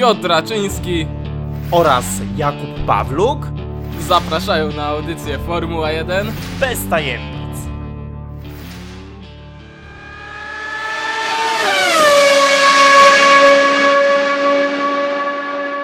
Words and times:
Piotr 0.00 0.28
Raczyński 0.28 1.06
oraz 1.70 2.04
Jakub 2.36 2.86
Pawluk 2.86 3.46
zapraszają 3.98 4.72
na 4.72 4.86
audycję 4.86 5.38
Formuła 5.38 5.90
1. 5.92 6.32
bez 6.60 6.88
tajemnic. 6.88 7.58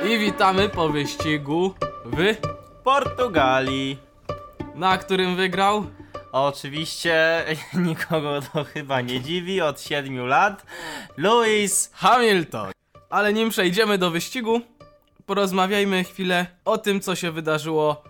I 0.09 0.19
witamy 0.19 0.69
po 0.69 0.89
wyścigu 0.89 1.75
w... 2.05 2.35
Portugalii. 2.85 3.99
Na 4.75 4.99
którym 4.99 5.37
wygrał? 5.37 5.87
Oczywiście 6.33 7.45
nikogo 7.87 8.41
to 8.53 8.65
chyba 8.65 9.01
nie 9.01 9.21
dziwi 9.21 9.61
od 9.61 9.81
7 9.81 10.27
lat. 10.27 10.67
Lewis 11.17 11.91
Hamilton. 11.95 12.76
Ale 13.11 13.33
nim 13.33 13.51
przejdziemy 13.51 13.99
do 13.99 14.11
wyścigu, 14.11 14.61
porozmawiajmy 15.27 16.05
chwilę 16.05 16.47
o 16.65 16.79
tym, 16.79 17.01
co 17.01 17.15
się 17.15 17.31
wydarzyło 17.33 18.03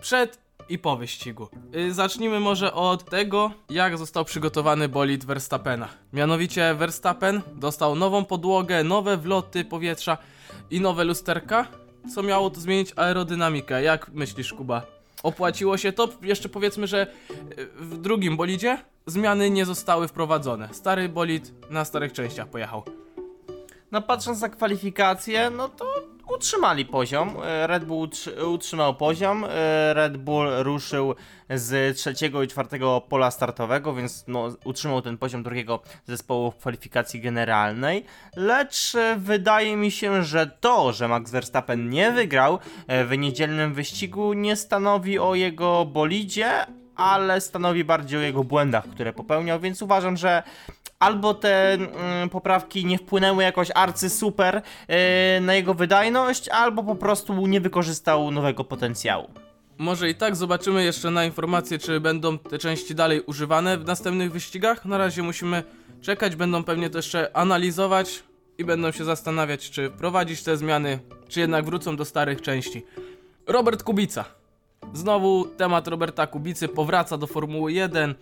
przed 0.00 0.38
i 0.68 0.78
po 0.78 0.96
wyścigu. 0.96 1.48
Y, 1.76 1.94
Zacznijmy 1.94 2.40
może 2.40 2.72
od 2.74 3.04
tego, 3.10 3.50
jak 3.70 3.98
został 3.98 4.24
przygotowany 4.24 4.88
bolid 4.88 5.24
Verstappena. 5.24 5.88
Mianowicie 6.12 6.74
Verstappen 6.74 7.42
dostał 7.54 7.94
nową 7.94 8.24
podłogę, 8.24 8.84
nowe 8.84 9.16
wloty 9.16 9.64
powietrza 9.64 10.18
i 10.70 10.80
nowe 10.80 11.04
lusterka, 11.04 11.66
co 12.14 12.22
miało 12.22 12.50
to 12.50 12.60
zmienić 12.60 12.92
aerodynamikę. 12.96 13.82
Jak 13.82 14.08
myślisz, 14.08 14.52
Kuba? 14.52 14.82
Opłaciło 15.22 15.76
się 15.78 15.92
to? 15.92 16.08
Jeszcze 16.22 16.48
powiedzmy, 16.48 16.86
że 16.86 17.06
y, 17.58 17.66
w 17.76 17.98
drugim 17.98 18.36
bolidzie 18.36 18.78
zmiany 19.06 19.50
nie 19.50 19.64
zostały 19.64 20.08
wprowadzone. 20.08 20.68
Stary 20.72 21.08
bolid 21.08 21.70
na 21.70 21.84
starych 21.84 22.12
częściach 22.12 22.48
pojechał. 22.48 22.82
No 23.92 24.02
patrząc 24.02 24.40
na 24.40 24.48
kwalifikacje, 24.48 25.50
no 25.50 25.68
to 25.68 25.84
utrzymali 26.34 26.84
poziom. 26.84 27.36
E, 27.44 27.66
Red 27.66 27.84
Bull 27.84 28.08
utrzy- 28.08 28.46
utrzymał 28.46 28.94
poziom. 28.94 29.44
e, 29.44 29.94
Red 29.94 30.16
Bull 30.16 30.48
ruszył 30.58 31.14
z 31.50 31.96
trzeciego 31.98 32.42
i 32.42 32.48
czwartego 32.48 33.00
pola 33.08 33.30
startowego, 33.30 33.94
więc 33.94 34.24
no, 34.28 34.48
utrzymał 34.64 35.02
ten 35.02 35.18
poziom 35.18 35.42
drugiego 35.42 35.80
zespołu 36.06 36.50
w 36.50 36.56
kwalifikacji 36.56 37.20
generalnej. 37.20 38.04
Lecz 38.36 38.94
e, 38.94 39.16
wydaje 39.18 39.76
mi 39.76 39.90
się, 39.90 40.22
że 40.24 40.46
to, 40.46 40.92
że 40.92 41.08
Max 41.08 41.30
Verstappen 41.30 41.90
nie 41.90 42.10
wygrał 42.12 42.58
w 42.88 43.18
niedzielnym 43.18 43.74
wyścigu, 43.74 44.32
nie 44.32 44.56
stanowi 44.56 45.18
o 45.18 45.34
jego 45.34 45.84
bolidzie, 45.84 46.66
ale 46.96 47.40
stanowi 47.40 47.84
bardziej 47.84 48.18
o 48.18 48.22
jego 48.22 48.44
błędach, 48.44 48.88
które 48.88 49.12
popełniał, 49.12 49.60
więc 49.60 49.82
uważam, 49.82 50.16
że 50.16 50.42
albo 51.02 51.34
te 51.34 51.72
mm, 51.72 52.28
poprawki 52.28 52.84
nie 52.84 52.98
wpłynęły 52.98 53.42
jakoś 53.42 53.68
arcy 53.74 54.10
super 54.10 54.62
yy, 54.88 54.94
na 55.40 55.54
jego 55.54 55.74
wydajność, 55.74 56.48
albo 56.48 56.82
po 56.82 56.94
prostu 56.94 57.46
nie 57.46 57.60
wykorzystał 57.60 58.30
nowego 58.30 58.64
potencjału. 58.64 59.30
Może 59.78 60.10
i 60.10 60.14
tak 60.14 60.36
zobaczymy 60.36 60.84
jeszcze 60.84 61.10
na 61.10 61.24
informację, 61.24 61.78
czy 61.78 62.00
będą 62.00 62.38
te 62.38 62.58
części 62.58 62.94
dalej 62.94 63.20
używane 63.20 63.78
w 63.78 63.84
następnych 63.84 64.32
wyścigach. 64.32 64.84
Na 64.84 64.98
razie 64.98 65.22
musimy 65.22 65.62
czekać, 66.00 66.36
będą 66.36 66.64
pewnie 66.64 66.90
to 66.90 66.98
jeszcze 66.98 67.36
analizować 67.36 68.22
i 68.58 68.64
będą 68.64 68.92
się 68.92 69.04
zastanawiać, 69.04 69.70
czy 69.70 69.90
wprowadzić 69.90 70.42
te 70.42 70.56
zmiany, 70.56 70.98
czy 71.28 71.40
jednak 71.40 71.64
wrócą 71.64 71.96
do 71.96 72.04
starych 72.04 72.42
części. 72.42 72.82
Robert 73.46 73.82
Kubica. 73.82 74.24
Znowu 74.94 75.44
temat 75.44 75.88
Roberta 75.88 76.26
Kubicy 76.26 76.68
powraca 76.68 77.18
do 77.18 77.26
Formuły 77.26 77.72
1, 77.72 78.14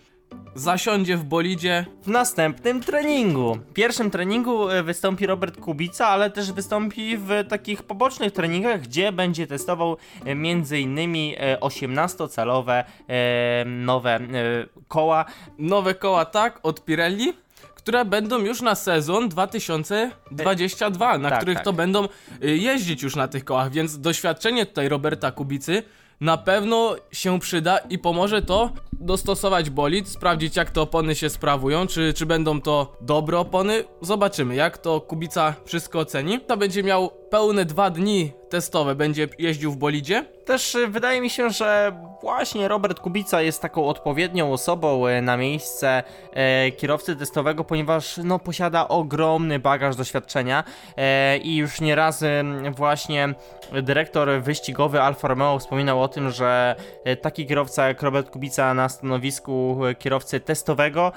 zasiądzie 0.54 1.16
w 1.16 1.24
bolidzie. 1.24 1.86
W 2.02 2.08
następnym 2.08 2.82
treningu. 2.82 3.54
W 3.54 3.72
pierwszym 3.72 4.10
treningu 4.10 4.68
e, 4.68 4.82
wystąpi 4.82 5.26
Robert 5.26 5.60
Kubica, 5.60 6.06
ale 6.06 6.30
też 6.30 6.52
wystąpi 6.52 7.16
w 7.16 7.28
takich 7.48 7.82
pobocznych 7.82 8.32
treningach, 8.32 8.80
gdzie 8.80 9.12
będzie 9.12 9.46
testował 9.46 9.92
e, 9.92 9.96
m.in. 10.30 10.96
18-calowe 11.60 12.84
e, 13.08 13.64
nowe 13.64 14.20
koła. 14.88 15.24
Nowe 15.58 15.94
koła 15.94 16.24
tak 16.24 16.60
od 16.62 16.84
Pirelli, 16.84 17.32
które 17.74 18.04
będą 18.04 18.38
już 18.38 18.62
na 18.62 18.74
sezon 18.74 19.28
2022, 19.28 21.18
na 21.18 21.30
tak, 21.30 21.38
których 21.38 21.56
tak. 21.56 21.64
to 21.64 21.72
będą 21.72 22.08
jeździć 22.40 23.02
już 23.02 23.16
na 23.16 23.28
tych 23.28 23.44
kołach, 23.44 23.70
więc 23.70 24.00
doświadczenie 24.00 24.66
tutaj 24.66 24.88
Roberta 24.88 25.30
Kubicy 25.30 25.82
na 26.20 26.36
pewno 26.36 26.96
się 27.12 27.40
przyda 27.40 27.78
i 27.78 27.98
pomoże 27.98 28.42
to 28.42 28.70
dostosować 28.92 29.70
bolid, 29.70 30.08
sprawdzić 30.08 30.56
jak 30.56 30.70
te 30.70 30.80
opony 30.80 31.14
się 31.14 31.30
sprawują, 31.30 31.86
czy, 31.86 32.14
czy 32.14 32.26
będą 32.26 32.60
to 32.60 32.96
dobre 33.00 33.38
opony. 33.38 33.84
Zobaczymy 34.02 34.54
jak 34.54 34.78
to 34.78 35.00
Kubica 35.00 35.54
wszystko 35.64 35.98
oceni. 35.98 36.40
To 36.40 36.56
będzie 36.56 36.82
miał 36.82 37.19
pełne 37.30 37.64
dwa 37.64 37.90
dni 37.90 38.32
testowe, 38.48 38.94
będzie 38.94 39.28
jeździł 39.38 39.72
w 39.72 39.76
bolidzie. 39.76 40.24
Też 40.44 40.74
y, 40.74 40.86
wydaje 40.86 41.20
mi 41.20 41.30
się, 41.30 41.50
że 41.50 41.92
właśnie 42.20 42.68
Robert 42.68 43.00
Kubica 43.00 43.42
jest 43.42 43.62
taką 43.62 43.86
odpowiednią 43.86 44.52
osobą 44.52 45.08
y, 45.08 45.22
na 45.22 45.36
miejsce 45.36 46.02
e, 46.32 46.70
kierowcy 46.70 47.16
testowego, 47.16 47.64
ponieważ 47.64 48.20
no, 48.24 48.38
posiada 48.38 48.88
ogromny 48.88 49.58
bagaż 49.58 49.96
doświadczenia 49.96 50.64
i 51.42 51.56
już 51.56 51.80
nieraz 51.80 52.22
y, 52.22 52.44
właśnie 52.76 53.34
dyrektor 53.82 54.42
wyścigowy 54.42 55.02
Alfa 55.02 55.28
Romeo 55.28 55.58
wspominał 55.58 56.02
o 56.02 56.08
tym, 56.08 56.30
że 56.30 56.76
taki 57.22 57.46
kierowca 57.46 57.88
jak 57.88 58.02
Robert 58.02 58.30
Kubica 58.30 58.74
na 58.74 58.88
stanowisku 58.88 59.78
kierowcy 59.98 60.40
testowego, 60.40 61.12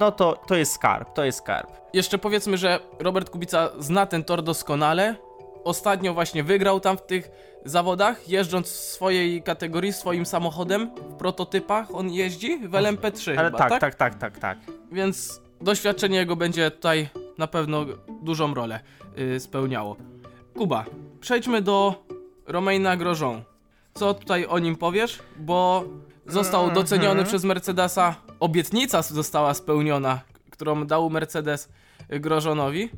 no 0.00 0.12
to, 0.12 0.38
to 0.46 0.56
jest 0.56 0.72
skarb, 0.72 1.12
to 1.14 1.24
jest 1.24 1.38
skarb. 1.38 1.70
Jeszcze 1.92 2.18
powiedzmy, 2.18 2.56
że 2.56 2.80
Robert 2.98 3.30
Kubica 3.30 3.70
zna 3.78 4.06
ten 4.06 4.24
tor 4.24 4.42
doskonale. 4.42 5.27
Ostatnio 5.64 6.14
właśnie 6.14 6.42
wygrał 6.42 6.80
tam 6.80 6.96
w 6.98 7.02
tych 7.02 7.30
zawodach, 7.64 8.28
jeżdżąc 8.28 8.66
w 8.68 8.70
swojej 8.76 9.42
kategorii, 9.42 9.92
swoim 9.92 10.26
samochodem 10.26 10.90
w 10.96 11.14
prototypach. 11.14 11.94
On 11.94 12.10
jeździ 12.10 12.58
w 12.58 12.70
LMP3 12.70 13.30
Ale 13.38 13.44
chyba, 13.50 13.58
tak, 13.58 13.70
tak? 13.70 13.80
tak, 13.80 13.94
tak, 13.94 14.18
tak, 14.18 14.38
tak. 14.38 14.58
Więc 14.92 15.40
doświadczenie 15.60 16.18
jego 16.18 16.36
będzie 16.36 16.70
tutaj 16.70 17.08
na 17.38 17.46
pewno 17.46 17.84
dużą 18.22 18.54
rolę 18.54 18.80
y, 19.18 19.40
spełniało. 19.40 19.96
Kuba, 20.56 20.84
przejdźmy 21.20 21.62
do 21.62 22.04
Romaina 22.46 22.96
Grosjean. 22.96 23.42
Co 23.94 24.14
tutaj 24.14 24.46
o 24.46 24.58
nim 24.58 24.76
powiesz? 24.76 25.18
Bo 25.36 25.84
został 26.26 26.60
Mhm. 26.64 26.74
doceniony 26.82 27.24
przez 27.24 27.44
Mercedesa. 27.44 28.14
Obietnica 28.40 29.02
została 29.02 29.54
spełniona, 29.54 30.20
którą 30.50 30.86
dał 30.86 31.10
Mercedes 31.10 31.68
Grosjeanowi. 32.08 32.88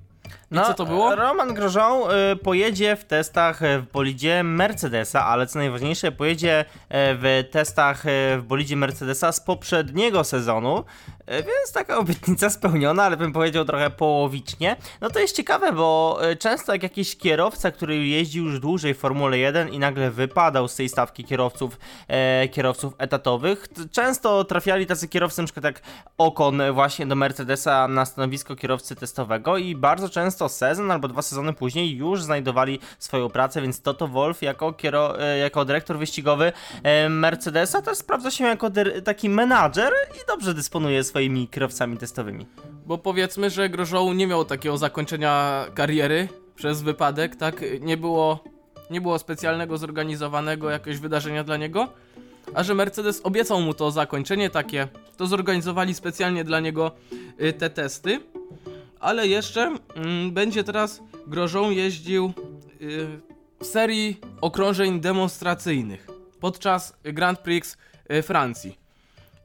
I 0.53 0.57
co 0.57 0.75
to 0.75 0.87
było? 0.87 1.15
Roman 1.15 1.55
Grosjean 1.55 2.03
y, 2.33 2.37
pojedzie 2.37 2.97
w 2.97 3.05
testach 3.05 3.63
y, 3.63 3.79
w 3.79 3.93
bolidzie 3.93 4.43
Mercedesa, 4.43 5.27
ale 5.27 5.47
co 5.47 5.59
najważniejsze, 5.59 6.13
pojedzie 6.13 6.61
y, 6.61 6.67
w 6.91 7.45
testach 7.51 8.05
w 8.39 8.43
bolidzie 8.43 8.77
Mercedesa 8.77 9.33
z 9.33 9.41
poprzedniego 9.41 10.25
sezonu, 10.25 10.85
więc 11.29 11.73
taka 11.75 11.99
obietnica 12.03 12.51
spełniona, 12.51 13.03
ale 13.03 13.17
bym 13.17 13.33
powiedział 13.33 13.65
trochę 13.65 13.91
połowicznie. 13.91 14.77
No 15.01 15.11
to 15.11 15.19
jest 15.19 15.37
ciekawe, 15.37 15.73
bo 15.73 16.21
często 16.39 16.73
jak 16.73 16.83
jakiś 16.83 17.17
kierowca, 17.17 17.71
który 17.71 18.07
jeździł 18.07 18.45
już 18.45 18.61
dłużej 18.61 18.95
w 18.95 18.99
Formule 18.99 19.39
1 19.39 19.69
i 19.69 19.79
nagle 19.79 20.11
wypadał 20.11 20.69
z 20.69 20.77
tej 20.77 20.89
stawki 20.89 21.25
kierowców, 21.25 21.79
e, 22.09 22.49
kierowców 22.49 22.95
etatowych, 22.99 23.69
często 23.93 24.45
trafiali 24.45 24.87
tacy 24.87 25.09
kierowcy, 25.09 25.43
np. 25.43 25.61
jak 25.65 25.83
Ocon 26.19 26.63
właśnie 26.73 27.07
do 27.07 27.15
Mercedesa 27.15 27.89
na 27.89 28.05
stanowisko 28.05 28.57
kierowcy 28.57 28.97
testowego 28.97 29.59
i 29.59 29.77
bardzo 29.77 30.09
często 30.09 30.20
sezon 30.49 30.91
albo 30.91 31.09
dwa 31.09 31.23
sezony 31.23 31.53
później 31.53 31.97
już 31.97 32.23
znajdowali 32.23 32.79
swoją 32.99 33.29
pracę, 33.29 33.63
więc 33.63 33.83
Toto 33.83 34.09
Wolff 34.09 34.43
jako, 34.43 34.73
kiero, 34.73 35.21
e, 35.21 35.39
jako 35.39 35.65
dyrektor 35.65 35.99
wyścigowy 35.99 36.53
e, 36.83 37.09
Mercedesa 37.09 37.83
też 37.83 37.99
sprawdza 37.99 38.31
się 38.31 38.45
jako 38.45 38.71
taki 39.05 39.29
menadżer 39.29 39.93
i 40.15 40.27
dobrze 40.29 40.55
dysponuje 40.55 41.05
swoimi 41.05 41.49
kierowcami 41.49 41.97
testowymi. 41.97 42.47
Bo 42.87 42.99
powiedzmy, 42.99 43.51
że 43.51 43.69
Grosjean 43.69 44.17
nie 44.17 44.27
miał 44.27 44.45
takiego 44.45 44.79
zakończenia 44.79 45.65
kariery 45.75 46.29
przez 46.55 46.83
wypadek, 46.83 47.37
tak? 47.37 47.65
Nie 47.81 47.97
było, 47.97 48.45
nie 48.91 49.01
było 49.01 49.19
specjalnego 49.19 49.79
zorganizowanego 49.79 50.71
jakiegoś 50.71 50.99
wydarzenia 50.99 51.45
dla 51.45 51.57
niego. 51.57 51.89
A 52.55 52.63
że 52.63 52.75
Mercedes 52.75 53.21
obiecał 53.25 53.61
mu 53.61 53.75
to 53.75 53.91
zakończenie 53.91 54.51
takie, 54.51 54.89
to 55.17 55.27
zorganizowali 55.27 55.95
specjalnie 55.95 56.45
dla 56.45 56.61
niego 56.61 56.93
y, 57.41 57.53
te 57.53 57.71
testy. 57.71 58.21
Ale 59.01 59.27
jeszcze 59.29 59.77
mm, 59.95 60.31
będzie 60.33 60.65
teraz 60.65 61.03
Grosjean 61.27 61.73
jeździł 61.73 62.33
y, 62.81 63.21
w 63.61 63.67
serii 63.67 64.21
okrążeń 64.41 65.01
demonstracyjnych 65.01 66.07
podczas 66.41 66.97
Grand 67.05 67.39
Prix 67.39 67.77
y, 68.13 68.23
Francji. 68.23 68.79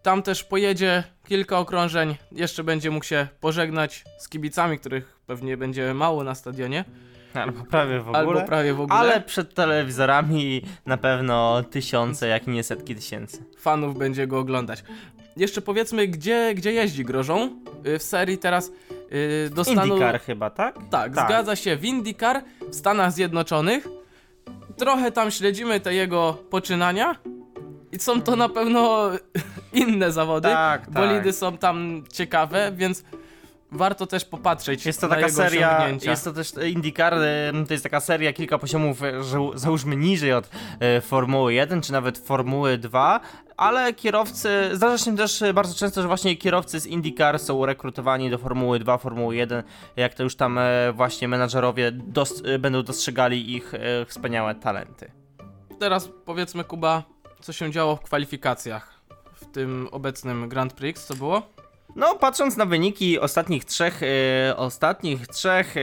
Tam 0.04 0.22
też 0.22 0.44
pojedzie 0.44 1.04
kilka 1.28 1.60
okrążeń, 1.60 2.16
jeszcze 2.32 2.64
będzie 2.64 2.92
mógł 2.92 3.06
się 3.06 3.28
pożegnać 3.40 4.04
z 4.20 4.30
kibicami, 4.30 4.80
których 4.80 5.20
pewnie 5.28 5.58
będzie 5.58 5.94
mało 5.94 6.24
na 6.24 6.36
stadionie, 6.36 6.86
Albo 7.34 7.64
prawie 7.66 8.00
w 8.00 8.08
ogóle. 8.10 8.20
albo 8.20 8.42
prawie 8.42 8.74
w 8.74 8.82
ogóle. 8.82 9.00
Ale 9.00 9.22
przed 9.22 9.54
telewizorami 9.54 10.62
na 10.86 10.98
pewno 10.98 11.64
tysiące, 11.64 12.28
jak 12.28 12.48
nie 12.48 12.64
setki 12.64 12.96
tysięcy. 12.96 13.46
fanów 13.58 13.98
będzie 13.98 14.28
go 14.28 14.40
oglądać. 14.40 14.84
Jeszcze 15.38 15.62
powiedzmy, 15.62 16.08
gdzie, 16.08 16.54
gdzie 16.56 16.72
jeździ 16.72 17.06
Grożą. 17.06 17.62
Y, 17.88 18.00
w 18.00 18.04
serii 18.04 18.38
teraz 18.38 18.72
y, 19.12 19.50
do 19.56 19.64
Stanu... 19.64 19.86
IndyCar 19.86 20.22
chyba, 20.22 20.50
tak? 20.50 20.76
Tak, 20.92 21.12
zgadza 21.12 21.56
się, 21.56 21.76
w 21.78 21.86
IndyCar 21.86 22.42
w 22.70 22.76
Stanach 22.76 23.12
Zjednoczonych. 23.12 23.88
Trochę 24.78 25.12
tam 25.12 25.32
śledzimy 25.32 25.80
te 25.80 25.94
jego 25.94 26.34
poczynania. 26.50 27.16
I 27.92 28.00
są 28.00 28.22
to 28.22 28.36
na 28.36 28.50
pewno 28.50 29.10
inne 29.74 30.12
zawody. 30.12 30.48
Tak, 30.48 30.82
tak. 30.86 30.94
Bolidy 30.94 31.34
są 31.34 31.58
tam 31.58 32.04
ciekawe, 32.14 32.72
więc 32.76 33.04
warto 33.72 34.08
też 34.08 34.26
popatrzeć 34.26 34.86
Jest 34.86 35.02
to 35.02 35.08
taka 35.08 35.30
seria, 35.30 35.90
jest 36.02 36.24
to 36.24 36.34
też 36.34 36.54
IndyCar, 36.74 37.16
to 37.68 37.74
jest 37.74 37.84
taka 37.84 38.00
seria 38.00 38.34
kilka 38.34 38.58
poziomów, 38.58 39.04
e, 39.04 39.24
że 39.24 39.40
załóżmy 39.56 39.96
niżej 39.96 40.34
od 40.34 40.50
e, 40.80 41.02
Formuły 41.02 41.54
1, 41.54 41.82
czy 41.82 41.92
nawet 41.92 42.18
Formuły 42.18 42.78
2, 42.78 43.20
ale 43.58 43.94
kierowcy, 43.94 44.50
zdarza 44.74 44.98
się 44.98 45.18
też 45.18 45.44
bardzo 45.54 45.76
często, 45.76 46.02
że 46.02 46.08
właśnie 46.08 46.38
kierowcy 46.38 46.80
z 46.80 46.88
IndyCar 46.88 47.40
są 47.40 47.66
rekrutowani 47.66 48.30
do 48.30 48.38
Formuły 48.38 48.80
2, 48.80 48.98
Formuły 48.98 49.36
1, 49.36 49.64
jak 49.96 50.14
to 50.14 50.24
już 50.24 50.36
tam 50.36 50.58
e, 50.58 50.94
właśnie 50.94 51.28
menadżerowie 51.28 51.92
będą 52.60 52.84
dostrzegali 52.84 53.56
ich 53.56 53.74
wspaniałe 54.08 54.56
talenty. 54.56 55.12
Teraz 55.80 56.10
powiedzmy, 56.26 56.64
Kuba, 56.64 57.04
co 57.42 57.54
się 57.54 57.72
działo 57.72 57.96
w 57.96 58.02
kwalifikacjach 58.02 59.02
w 59.36 59.46
tym 59.46 59.88
obecnym 59.92 60.50
Grand 60.50 60.74
Prix, 60.74 61.06
co 61.06 61.16
było? 61.16 61.56
No, 61.96 62.16
patrząc 62.16 62.58
na 62.58 62.66
wyniki 62.66 63.20
ostatnich 63.20 63.66
trzech, 63.66 64.02
e, 64.04 64.58
ostatnich 64.58 65.28
trzech 65.28 65.76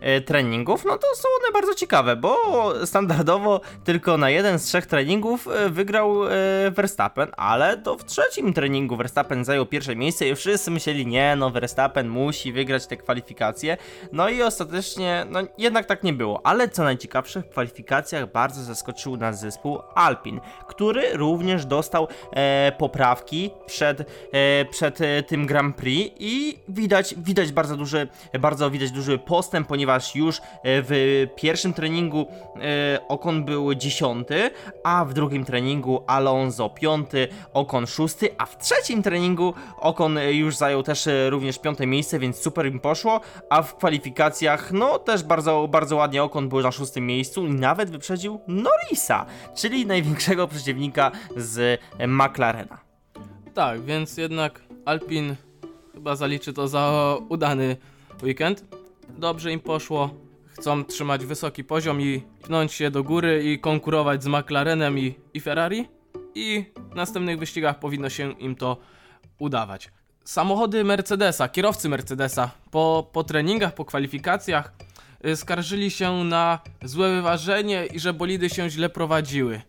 e, 0.00 0.20
treningów, 0.20 0.84
no 0.84 0.98
to 0.98 1.06
są 1.16 1.28
one 1.42 1.52
bardzo 1.52 1.74
ciekawe, 1.74 2.16
bo 2.16 2.72
standardowo 2.86 3.60
tylko 3.84 4.16
na 4.16 4.30
jeden 4.30 4.58
z 4.58 4.64
trzech 4.64 4.86
treningów 4.86 5.48
e, 5.48 5.70
wygrał 5.70 6.24
e, 6.24 6.30
Verstappen, 6.70 7.28
ale 7.36 7.76
to 7.76 7.98
w 7.98 8.04
trzecim 8.04 8.52
treningu 8.52 8.96
Verstappen 8.96 9.44
zajął 9.44 9.66
pierwsze 9.66 9.96
miejsce 9.96 10.28
i 10.28 10.34
wszyscy 10.34 10.70
myśleli, 10.70 11.06
nie 11.06 11.36
no, 11.36 11.50
Verstappen 11.50 12.08
musi 12.08 12.52
wygrać 12.52 12.86
te 12.86 12.96
kwalifikacje, 12.96 13.76
no 14.12 14.28
i 14.28 14.42
ostatecznie, 14.42 15.26
no 15.30 15.40
jednak 15.58 15.86
tak 15.86 16.02
nie 16.02 16.12
było, 16.12 16.40
ale 16.46 16.68
co 16.68 16.84
najciekawsze, 16.84 17.42
w 17.42 17.48
kwalifikacjach 17.48 18.32
bardzo 18.32 18.62
zaskoczył 18.62 19.16
nas 19.16 19.40
zespół 19.40 19.78
Alpin, 19.94 20.40
który 20.68 21.12
również 21.12 21.66
dostał 21.66 22.08
e, 22.32 22.72
poprawki 22.78 23.50
przed, 23.66 24.00
e, 24.00 24.64
przed 24.64 25.00
e, 25.00 25.27
tym 25.28 25.46
Grand 25.46 25.76
Prix 25.76 26.14
i 26.18 26.58
widać, 26.68 27.14
widać 27.18 27.52
bardzo 27.52 27.76
duży, 27.76 28.08
bardzo 28.40 28.70
widać 28.70 28.90
duży 28.90 29.18
postęp, 29.18 29.68
ponieważ 29.68 30.14
już 30.14 30.38
e, 30.38 30.42
w 30.62 31.26
pierwszym 31.36 31.72
treningu 31.72 32.26
e, 32.56 33.08
Okon 33.08 33.44
był 33.44 33.74
dziesiąty, 33.74 34.50
a 34.84 35.04
w 35.04 35.14
drugim 35.14 35.44
treningu 35.44 36.04
Alonso 36.06 36.70
piąty, 36.70 37.28
Okon 37.52 37.86
szósty, 37.86 38.28
a 38.38 38.46
w 38.46 38.58
trzecim 38.58 39.02
treningu 39.02 39.54
Okon 39.78 40.18
e, 40.18 40.32
już 40.32 40.56
zajął 40.56 40.82
też 40.82 41.08
również 41.28 41.58
piąte 41.58 41.86
miejsce, 41.86 42.18
więc 42.18 42.36
super 42.36 42.66
im 42.66 42.80
poszło, 42.80 43.20
a 43.50 43.62
w 43.62 43.76
kwalifikacjach 43.76 44.72
no 44.72 44.98
też 44.98 45.22
bardzo, 45.22 45.68
bardzo 45.68 45.96
ładnie 45.96 46.22
Okon 46.22 46.48
był 46.48 46.60
na 46.60 46.72
szóstym 46.72 47.06
miejscu 47.06 47.46
i 47.46 47.50
nawet 47.50 47.90
wyprzedził 47.90 48.40
Norrisa, 48.48 49.26
czyli 49.54 49.86
największego 49.86 50.48
przeciwnika 50.48 51.10
z 51.36 51.80
McLarena. 52.08 52.78
Tak, 53.54 53.82
więc 53.82 54.16
jednak 54.16 54.67
Alpin 54.88 55.36
chyba 55.94 56.16
zaliczy 56.16 56.52
to 56.52 56.68
za 56.68 57.16
udany 57.28 57.76
weekend. 58.22 58.64
Dobrze 59.18 59.52
im 59.52 59.60
poszło. 59.60 60.14
Chcą 60.46 60.84
trzymać 60.84 61.26
wysoki 61.26 61.64
poziom 61.64 62.00
i 62.00 62.22
pnąć 62.42 62.72
się 62.72 62.90
do 62.90 63.02
góry 63.04 63.42
i 63.44 63.58
konkurować 63.58 64.22
z 64.22 64.26
McLarenem 64.26 64.98
i, 64.98 65.14
i 65.34 65.40
Ferrari. 65.40 65.88
I 66.34 66.64
w 66.90 66.94
następnych 66.94 67.38
wyścigach 67.38 67.78
powinno 67.78 68.08
się 68.08 68.32
im 68.32 68.56
to 68.56 68.76
udawać. 69.38 69.90
Samochody 70.24 70.84
Mercedesa, 70.84 71.48
kierowcy 71.48 71.88
Mercedesa 71.88 72.50
po, 72.70 73.10
po 73.12 73.24
treningach, 73.24 73.74
po 73.74 73.84
kwalifikacjach 73.84 74.72
y, 75.26 75.36
skarżyli 75.36 75.90
się 75.90 76.24
na 76.24 76.58
złe 76.82 77.14
wyważenie 77.14 77.86
i 77.86 78.00
że 78.00 78.12
bolidy 78.12 78.50
się 78.50 78.70
źle 78.70 78.88
prowadziły. 78.88 79.62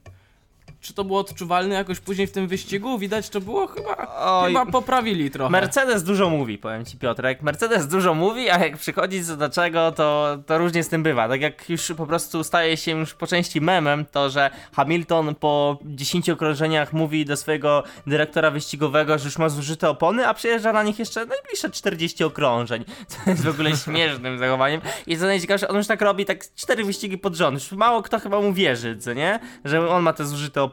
Czy 0.81 0.93
to 0.93 1.03
było 1.03 1.19
odczuwalne 1.19 1.75
jakoś 1.75 1.99
później 1.99 2.27
w 2.27 2.31
tym 2.31 2.47
wyścigu? 2.47 2.97
Widać 2.97 3.29
to 3.29 3.41
było 3.41 3.67
chyba. 3.67 4.15
Oj. 4.19 4.47
Chyba 4.47 4.65
poprawili 4.65 5.31
trochę. 5.31 5.51
Mercedes 5.51 6.03
dużo 6.03 6.29
mówi, 6.29 6.57
powiem 6.57 6.85
ci 6.85 6.97
Piotrek. 6.97 7.41
Mercedes 7.41 7.87
dużo 7.87 8.13
mówi, 8.13 8.49
a 8.49 8.59
jak 8.59 8.77
przychodzi 8.77 9.23
co 9.23 9.37
do 9.37 9.49
czego, 9.49 9.91
to, 9.91 10.37
to 10.45 10.57
różnie 10.57 10.83
z 10.83 10.89
tym 10.89 11.03
bywa. 11.03 11.27
Tak 11.27 11.41
jak 11.41 11.69
już 11.69 11.91
po 11.97 12.05
prostu 12.05 12.43
staje 12.43 12.77
się 12.77 12.91
już 12.91 13.13
po 13.13 13.27
części 13.27 13.61
memem, 13.61 14.05
to 14.05 14.29
że 14.29 14.49
Hamilton 14.75 15.35
po 15.35 15.77
10 15.85 16.29
okrążeniach 16.29 16.93
mówi 16.93 17.25
do 17.25 17.37
swojego 17.37 17.83
dyrektora 18.07 18.51
wyścigowego, 18.51 19.17
że 19.17 19.25
już 19.25 19.37
ma 19.37 19.49
zużyte 19.49 19.89
opony, 19.89 20.27
a 20.27 20.33
przyjeżdża 20.33 20.73
na 20.73 20.83
nich 20.83 20.99
jeszcze 20.99 21.25
najbliższe 21.25 21.69
40 21.69 22.23
okrążeń. 22.23 22.85
Co 23.07 23.29
jest 23.29 23.43
w 23.43 23.49
ogóle 23.49 23.77
śmiesznym 23.77 24.39
zachowaniem. 24.39 24.81
I 25.07 25.17
co 25.17 25.25
najciekawsze, 25.25 25.67
on 25.67 25.77
już 25.77 25.87
tak 25.87 26.01
robi 26.01 26.25
tak 26.25 26.53
4 26.55 26.83
wyścigi 26.83 27.17
pod 27.17 27.35
rząd. 27.35 27.59
Już 27.59 27.71
mało 27.71 28.01
kto 28.01 28.19
chyba 28.19 28.41
mu 28.41 28.53
wierzy, 28.53 28.97
co 28.97 29.13
nie? 29.13 29.39
Że 29.65 29.89
on 29.89 30.03
ma 30.03 30.13
te 30.13 30.25
zużyte 30.25 30.61
opony. 30.61 30.68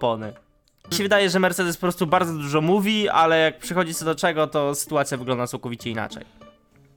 Mi 0.91 0.97
się 0.97 1.03
wydaje, 1.03 1.31
że 1.31 1.39
Mercedes 1.41 1.77
po 1.77 1.81
prostu 1.81 2.07
bardzo 2.07 2.33
dużo 2.33 2.61
mówi, 2.61 3.09
ale 3.09 3.39
jak 3.41 3.59
przychodzi 3.59 3.95
co 3.95 4.05
do 4.05 4.15
czego, 4.15 4.47
to 4.47 4.75
sytuacja 4.75 5.17
wygląda 5.17 5.47
całkowicie 5.47 5.91
inaczej. 5.91 6.25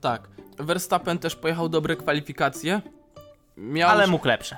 Tak. 0.00 0.28
Verstappen 0.58 1.18
też 1.18 1.36
pojechał 1.36 1.68
dobre 1.68 1.96
kwalifikacje. 1.96 2.80
Miał, 3.56 3.90
Ale 3.90 4.06
mógł 4.06 4.28
lepsze. 4.28 4.56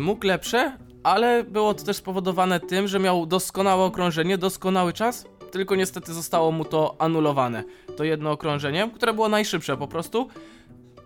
mógł 0.00 0.26
lepsze, 0.26 0.76
ale 1.02 1.44
było 1.44 1.74
to 1.74 1.84
też 1.84 1.96
spowodowane 1.96 2.60
tym, 2.60 2.88
że 2.88 2.98
miał 2.98 3.26
doskonałe 3.26 3.84
okrążenie, 3.84 4.38
doskonały 4.38 4.92
czas, 4.92 5.24
tylko 5.50 5.74
niestety 5.76 6.14
zostało 6.14 6.52
mu 6.52 6.64
to 6.64 6.96
anulowane. 6.98 7.64
To 7.96 8.04
jedno 8.04 8.30
okrążenie, 8.30 8.90
które 8.94 9.12
było 9.12 9.28
najszybsze 9.28 9.76
po 9.76 9.88
prostu, 9.88 10.28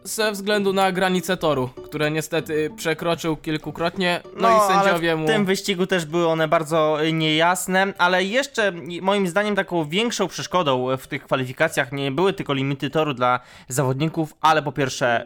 ze 0.07 0.33
względu 0.33 0.73
na 0.73 0.93
granice 0.93 1.37
toru, 1.37 1.69
które 1.85 2.11
niestety 2.11 2.71
przekroczył 2.77 3.37
kilkukrotnie, 3.37 4.21
no, 4.41 4.49
i 4.57 4.73
sędziowie 4.73 5.13
ale 5.13 5.17
w 5.17 5.21
mu... 5.21 5.27
tym 5.27 5.45
wyścigu 5.45 5.87
też 5.87 6.05
były 6.05 6.27
one 6.27 6.49
bardzo 6.49 7.05
y, 7.05 7.13
niejasne, 7.13 7.93
ale 7.99 8.25
jeszcze 8.25 8.73
moim 9.03 9.29
zdaniem 9.29 9.57
taką 9.57 9.85
większą 9.85 10.29
przeszkodą 10.29 10.91
y, 10.91 10.97
w 10.97 11.07
tych 11.07 11.25
kwalifikacjach 11.25 11.93
nie 11.93 12.11
były 12.11 12.33
tylko 12.33 12.53
limity 12.53 12.91
toru 12.91 13.15
dla 13.15 13.41
zawodników, 13.69 14.35
ale 14.41 14.63
po 14.63 14.73
pierwsze 14.73 15.25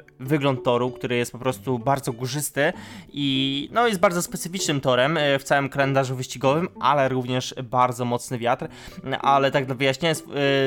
y, 0.00 0.24
wygląd 0.24 0.64
toru, 0.64 0.90
który 0.90 1.16
jest 1.16 1.32
po 1.32 1.38
prostu 1.38 1.78
bardzo 1.78 2.12
górzysty 2.12 2.72
i 3.12 3.68
no 3.72 3.88
jest 3.88 4.00
bardzo 4.00 4.22
specyficznym 4.22 4.80
torem 4.80 5.16
y, 5.16 5.38
w 5.38 5.42
całym 5.44 5.68
kalendarzu 5.68 6.16
wyścigowym, 6.16 6.68
ale 6.80 7.08
również 7.08 7.54
bardzo 7.64 8.04
mocny 8.04 8.38
wiatr, 8.38 8.68
ale 9.20 9.50
tak 9.50 9.66
dla 9.66 9.74
wyjaśnienia, 9.74 10.14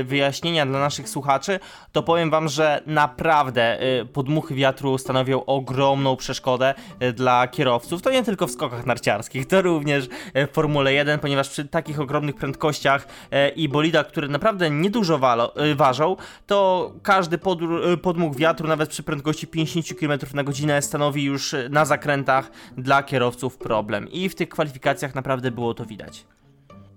wyjaśnienia 0.03 0.65
dla 0.65 0.79
naszych 0.79 1.09
słuchaczy, 1.09 1.59
to 1.91 2.03
powiem 2.03 2.29
wam, 2.29 2.47
że 2.47 2.81
naprawdę 2.85 3.54
y, 3.61 4.05
podmuchy 4.05 4.55
wiatru 4.55 4.97
stanowią 4.97 5.45
ogromną 5.45 6.15
przeszkodę 6.15 6.73
y, 7.03 7.13
dla 7.13 7.47
kierowców. 7.47 8.01
To 8.01 8.11
nie 8.11 8.23
tylko 8.23 8.47
w 8.47 8.51
skokach 8.51 8.85
narciarskich, 8.85 9.47
to 9.47 9.61
również 9.61 10.05
y, 10.05 10.47
w 10.47 10.51
Formule 10.51 10.93
1, 10.93 11.19
ponieważ 11.19 11.49
przy 11.49 11.65
takich 11.65 11.99
ogromnych 11.99 12.35
prędkościach 12.35 13.07
i 13.55 13.69
bolidach, 13.69 14.07
które 14.07 14.27
naprawdę 14.27 14.69
niedużo 14.69 15.17
walo, 15.17 15.53
ważą, 15.75 16.15
to 16.47 16.91
każdy 17.03 17.37
podr- 17.37 17.97
podmuch 17.97 18.35
wiatru, 18.35 18.67
nawet 18.67 18.89
przy 18.89 19.03
prędkości 19.03 19.47
50 19.47 19.99
km 19.99 20.19
na 20.33 20.43
godzinę, 20.43 20.81
stanowi 20.81 21.23
już 21.23 21.55
na 21.69 21.85
zakrętach 21.85 22.51
dla 22.77 23.03
kierowców 23.03 23.57
problem. 23.57 24.11
I 24.11 24.29
w 24.29 24.35
tych 24.35 24.49
kwalifikacjach 24.49 25.15
naprawdę 25.15 25.51
było 25.51 25.73
to 25.73 25.85
widać. 25.85 26.25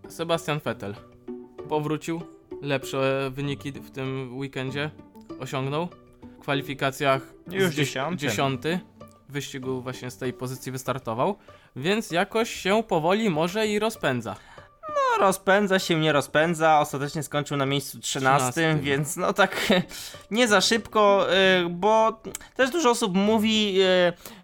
Sebastian 0.09 0.61
Vettel 0.65 0.95
powrócił, 1.69 2.23
lepsze 2.63 3.31
wyniki 3.35 3.73
w 3.73 3.91
tym 3.91 4.39
weekendzie 4.39 4.91
osiągnął. 5.41 5.89
Kwalifikacjach 6.41 7.23
Już 7.51 7.75
dziesiąty. 7.75 8.81
wyścigu 9.29 9.81
właśnie 9.81 10.11
z 10.11 10.19
tej 10.19 10.33
pozycji 10.33 10.73
wystartował, 10.73 11.39
więc 11.77 12.11
jakoś 12.11 12.51
się 12.51 12.83
powoli 12.83 13.31
może 13.31 13.67
i 13.67 13.79
rozpędza. 13.79 14.37
No, 14.89 15.27
rozpędza 15.27 15.79
się, 15.79 16.01
nie 16.01 16.13
rozpędza. 16.13 16.81
Ostatecznie 16.81 17.23
skończył 17.23 17.57
na 17.57 17.67
miejscu 17.67 18.01
13, 18.01 18.53
13. 18.53 18.83
więc 18.83 19.17
no 19.17 19.33
tak 19.33 19.73
nie 20.31 20.49
za 20.49 20.61
szybko, 20.61 21.27
y, 21.65 21.69
bo 21.69 22.23
też 22.57 22.71
dużo 22.71 22.91
osób 22.91 23.15
mówi, 23.15 23.79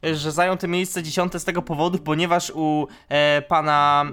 y, 0.05 0.17
że 0.17 0.33
zajął 0.33 0.57
to 0.57 0.69
miejsce 0.69 1.03
10 1.03 1.33
z 1.35 1.45
tego 1.45 1.63
powodu, 1.63 1.99
ponieważ 1.99 2.53
u 2.55 2.89
e, 3.09 3.43
pana 3.43 4.07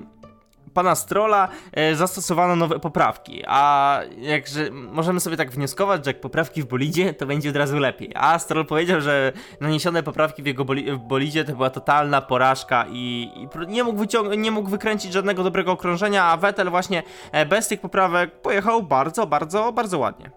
pana 0.73 0.95
Strola 0.95 1.47
e, 1.71 1.95
zastosowano 1.95 2.55
nowe 2.55 2.79
poprawki, 2.79 3.43
a 3.47 3.99
jakże 4.17 4.71
możemy 4.71 5.19
sobie 5.19 5.37
tak 5.37 5.51
wnioskować, 5.51 6.05
że 6.05 6.11
jak 6.11 6.21
poprawki 6.21 6.61
w 6.61 6.65
bolidzie, 6.65 7.13
to 7.13 7.25
będzie 7.25 7.49
od 7.49 7.55
razu 7.55 7.79
lepiej. 7.79 8.11
A 8.15 8.39
Stroll 8.39 8.65
powiedział, 8.65 9.01
że 9.01 9.33
naniesione 9.61 10.03
poprawki 10.03 10.43
w 10.43 10.45
jego 10.45 10.65
boli 10.65 10.91
w 10.91 10.97
bolidzie 10.97 11.45
to 11.45 11.53
była 11.53 11.69
totalna 11.69 12.21
porażka 12.21 12.85
i, 12.89 13.31
i 13.35 13.67
nie, 13.67 13.83
mógł 13.83 14.05
nie 14.37 14.51
mógł 14.51 14.69
wykręcić 14.69 15.13
żadnego 15.13 15.43
dobrego 15.43 15.71
okrążenia, 15.71 16.23
a 16.23 16.37
Vettel 16.37 16.69
właśnie 16.69 17.03
e, 17.31 17.45
bez 17.45 17.67
tych 17.67 17.81
poprawek 17.81 18.41
pojechał 18.41 18.83
bardzo, 18.83 19.27
bardzo, 19.27 19.71
bardzo 19.71 19.99
ładnie. 19.99 20.31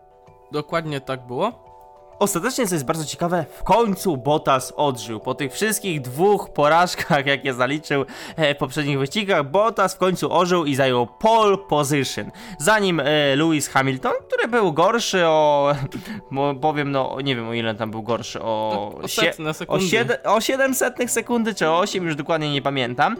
Dokładnie 0.52 1.00
tak 1.00 1.26
było. 1.26 1.63
Ostatecznie, 2.24 2.66
co 2.66 2.74
jest 2.74 2.84
bardzo 2.84 3.04
ciekawe, 3.04 3.44
w 3.58 3.62
końcu 3.62 4.16
Bottas 4.16 4.72
odżył. 4.76 5.20
Po 5.20 5.34
tych 5.34 5.52
wszystkich 5.52 6.00
dwóch 6.00 6.52
porażkach, 6.52 7.26
jakie 7.26 7.54
zaliczył 7.54 8.04
e, 8.36 8.54
w 8.54 8.58
poprzednich 8.58 8.98
wyścigach, 8.98 9.50
Bottas 9.50 9.94
w 9.94 9.98
końcu 9.98 10.32
ożył 10.32 10.64
i 10.64 10.74
zajął 10.74 11.06
pole 11.06 11.58
position. 11.58 12.30
Zanim 12.58 13.00
e, 13.00 13.36
Lewis 13.36 13.68
Hamilton, 13.68 14.12
który 14.28 14.48
był 14.48 14.72
gorszy 14.72 15.26
o, 15.26 15.74
powiem, 16.60 16.90
no 16.90 17.16
nie 17.24 17.36
wiem 17.36 17.48
o 17.48 17.54
ile 17.54 17.74
tam 17.74 17.90
był 17.90 18.02
gorszy, 18.02 18.42
o, 18.42 18.90
Tak, 19.16 19.46
o 19.46 19.54
sekundy. 19.54 20.22
o 20.24 20.40
700 20.40 20.94
sekundy 21.06 21.54
czy 21.54 21.68
o 21.68 21.78
8, 21.78 22.04
już 22.04 22.16
dokładnie 22.16 22.52
nie 22.52 22.62
pamiętam. 22.62 23.16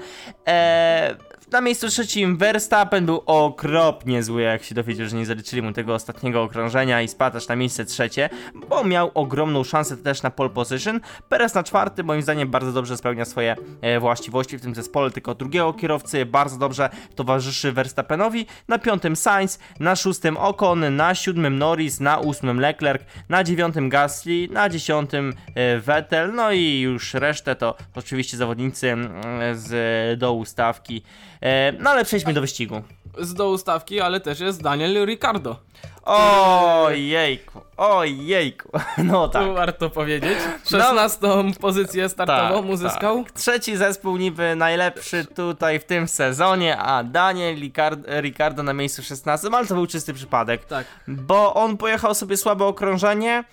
E, 0.47 1.17
na 1.55 1.61
miejscu 1.61 1.89
trzecim 1.89 2.37
Verstappen 2.37 3.07
był 3.07 3.23
okropnie 3.27 4.23
zły, 4.23 4.43
jak 4.43 4.65
się 4.65 4.75
dowiedział, 4.75 5.09
że 5.09 5.17
nie 5.17 5.27
zaliczyli 5.27 5.63
mu 5.63 5.73
tego 5.73 5.95
ostatniego 5.95 6.43
okrążenia 6.43 7.03
i 7.03 7.09
spadł 7.09 7.39
na 7.49 7.57
miejsce 7.57 7.85
trzecie, 7.85 8.31
bo 8.69 8.85
miał 8.85 9.11
ogromną 9.15 9.65
szansę 9.65 9.97
też 9.97 10.23
na 10.23 10.31
pole 10.31 10.51
position. 10.51 11.01
Perez 11.29 11.55
na 11.55 11.63
czwarty, 11.63 12.05
moim 12.05 12.23
zdaniem, 12.23 12.49
bardzo 12.49 12.73
dobrze 12.73 12.97
spełnia 12.97 13.25
swoje 13.25 13.57
e, 13.81 14.01
właściwości 14.01 14.59
w 14.59 14.63
tym 14.63 14.75
zespole, 14.75 15.11
tylko 15.11 15.35
drugiego 15.35 15.73
kierowcy 15.73 16.27
bardzo 16.27 16.59
dobrze 16.59 16.91
towarzyszy 17.15 17.73
Verstappenowi. 17.73 18.47
Na 18.69 18.79
piątym 18.79 19.17
Sainz, 19.17 19.59
na 19.81 19.97
szóstym 19.97 20.37
Ocon, 20.37 20.97
na 20.97 21.15
siódmym 21.15 21.59
Norris, 21.59 22.01
na 22.01 22.19
ósmym 22.19 22.61
Leclerc, 22.61 23.03
na 23.29 23.45
dziewiątym 23.45 23.89
Gasly, 23.89 24.49
na 24.51 24.69
dziesiątym 24.69 25.35
e, 25.55 25.79
Vettel, 25.79 26.35
no 26.35 26.53
i 26.53 26.81
już 26.81 27.15
resztę 27.15 27.57
to 27.57 27.75
oczywiście 27.95 28.37
zawodnicy 28.37 28.91
mm, 28.91 29.11
z 29.53 30.19
dołu 30.19 30.45
stawki. 30.45 31.03
E, 31.45 31.73
No 31.73 31.91
ale 31.91 32.05
przejdźmy 32.05 32.33
do 32.35 32.41
wyścigu. 32.41 32.83
Z 33.19 33.35
dołu 33.35 33.59
stawki, 33.59 34.01
ale 34.01 34.21
też 34.21 34.41
jest 34.41 34.63
Daniel 34.63 35.07
Ricardo. 35.07 35.57
Ojejku, 36.05 37.61
ojejku. 37.77 38.69
No 39.05 39.29
tak. 39.29 39.45
Tu 39.45 39.55
warto 39.55 39.91
powiedzieć. 39.91 40.39
16 40.71 41.19
pozycję 41.61 42.09
startową 42.09 42.69
uzyskał. 42.69 43.25
Tak. 43.25 43.33
Trzeci 43.33 43.77
zespół 43.77 44.17
niby 44.17 44.57
najlepszy 44.57 45.25
tutaj 45.25 45.79
w 45.81 45.85
tym 45.85 46.09
sezonie, 46.09 46.79
a 46.79 47.03
Daniel 47.05 47.57
Ricard- 47.57 48.21
Ricardo 48.21 48.63
na 48.63 48.73
miejscu 48.73 49.03
16, 49.03 49.49
ale 49.53 49.67
to 49.67 49.75
był 49.75 49.87
czysty 49.87 50.15
przypadek. 50.15 50.65
Tak. 50.65 50.87
Bo 51.09 51.55
on 51.55 51.77
pojechał 51.77 52.15
sobie 52.15 52.37
słabe 52.37 52.65
okrążenie, 52.65 53.45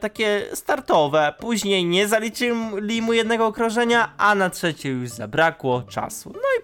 takie 0.00 0.42
startowe. 0.54 1.34
Później 1.40 1.84
nie 1.84 2.08
zaliczyli 2.08 3.02
mu 3.02 3.12
jednego 3.12 3.46
okrążenia, 3.46 4.12
a 4.18 4.34
na 4.34 4.50
trzecie 4.50 4.88
już 4.88 5.08
zabrakło 5.08 5.82
czasu. 5.82 6.32
No 6.34 6.40
i 6.58 6.62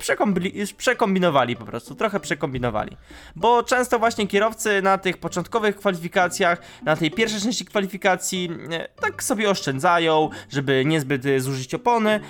przekombinowali 0.76 1.56
po 1.56 1.64
prostu, 1.64 1.94
trochę 1.94 2.20
przekombinowali. 2.20 2.96
Bo 3.36 3.62
często 3.62 3.98
właśnie 3.98 4.26
kierowcy 4.26 4.82
na 4.82 4.98
tych 4.98 5.18
początkowych 5.18 5.76
kwalifikacjach, 5.76 6.62
na 6.82 6.96
tej 6.96 7.10
pierwszej 7.10 7.40
części 7.40 7.64
kwalifikacji, 7.64 8.50
e, 8.70 8.88
tak 9.00 9.22
sobie 9.22 9.50
oszczędzają, 9.50 10.30
żeby 10.50 10.84
niezbyt 10.84 11.26
e, 11.26 11.40
zużyć 11.40 11.74
opony, 11.74 12.20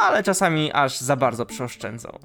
ale 0.00 0.22
czasami 0.22 0.72
aż 0.72 0.98
za 0.98 1.16
bardzo 1.16 1.46
przeoszczędzą. 1.46 2.18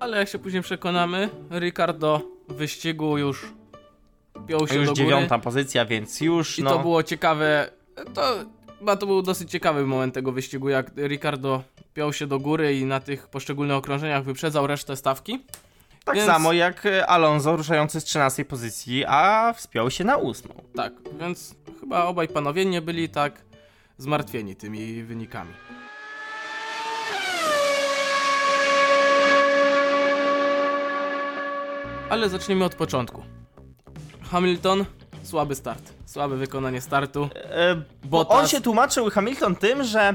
Ale 0.00 0.18
jak 0.18 0.28
się 0.28 0.38
później 0.38 0.62
przekonamy, 0.62 1.28
Ricardo 1.50 2.20
wyścigu 2.48 3.18
już 3.18 3.52
piął 4.46 4.68
się 4.68 4.74
Już 4.74 4.86
do 4.86 4.92
góry. 4.92 5.04
dziewiąta 5.04 5.38
pozycja, 5.38 5.84
więc 5.86 6.20
już 6.20 6.58
I 6.58 6.62
no... 6.62 6.70
to 6.70 6.78
było 6.78 7.02
ciekawe. 7.02 7.70
To 8.14 8.34
chyba 8.78 8.96
to 8.96 9.06
był 9.06 9.22
dosyć 9.22 9.50
ciekawy 9.50 9.86
moment 9.86 10.14
tego 10.14 10.32
wyścigu, 10.32 10.68
jak 10.68 10.90
Ricardo 10.96 11.62
piął 11.94 12.12
się 12.12 12.26
do 12.26 12.38
góry 12.38 12.78
i 12.78 12.84
na 12.84 13.00
tych 13.00 13.28
poszczególnych 13.28 13.76
okrążeniach 13.76 14.24
wyprzedzał 14.24 14.66
resztę 14.66 14.96
stawki. 14.96 15.44
Tak 16.04 16.14
Więc- 16.14 16.26
samo 16.26 16.52
jak 16.52 16.86
e, 16.86 17.06
Alonso 17.06 17.56
ruszający 17.56 18.00
z 18.00 18.04
13 18.04 18.44
pozycji, 18.44 19.04
a 19.06 19.52
wspiął 19.56 19.90
się 19.90 20.04
na 20.04 20.16
ósmą. 20.16 20.54
Tak, 20.76 20.92
więc 21.20 21.54
chyba 21.80 22.04
obaj 22.04 22.28
panowie 22.28 22.64
nie 22.66 22.82
byli 22.82 23.08
tak 23.08 23.40
zmartwieni 23.98 24.56
tymi 24.56 25.02
wynikami. 25.02 25.52
Ale 32.10 32.28
zacznijmy 32.28 32.64
od 32.64 32.74
początku. 32.74 33.22
Hamilton, 34.32 34.84
słaby 35.22 35.54
start. 35.54 35.92
Słabe 36.06 36.36
wykonanie 36.36 36.80
startu. 36.80 37.28
E, 37.34 37.82
bo 38.04 38.28
on 38.28 38.48
się 38.48 38.60
tłumaczył, 38.60 39.10
Hamilton, 39.10 39.56
tym, 39.56 39.84
że 39.84 40.00
e, 40.00 40.14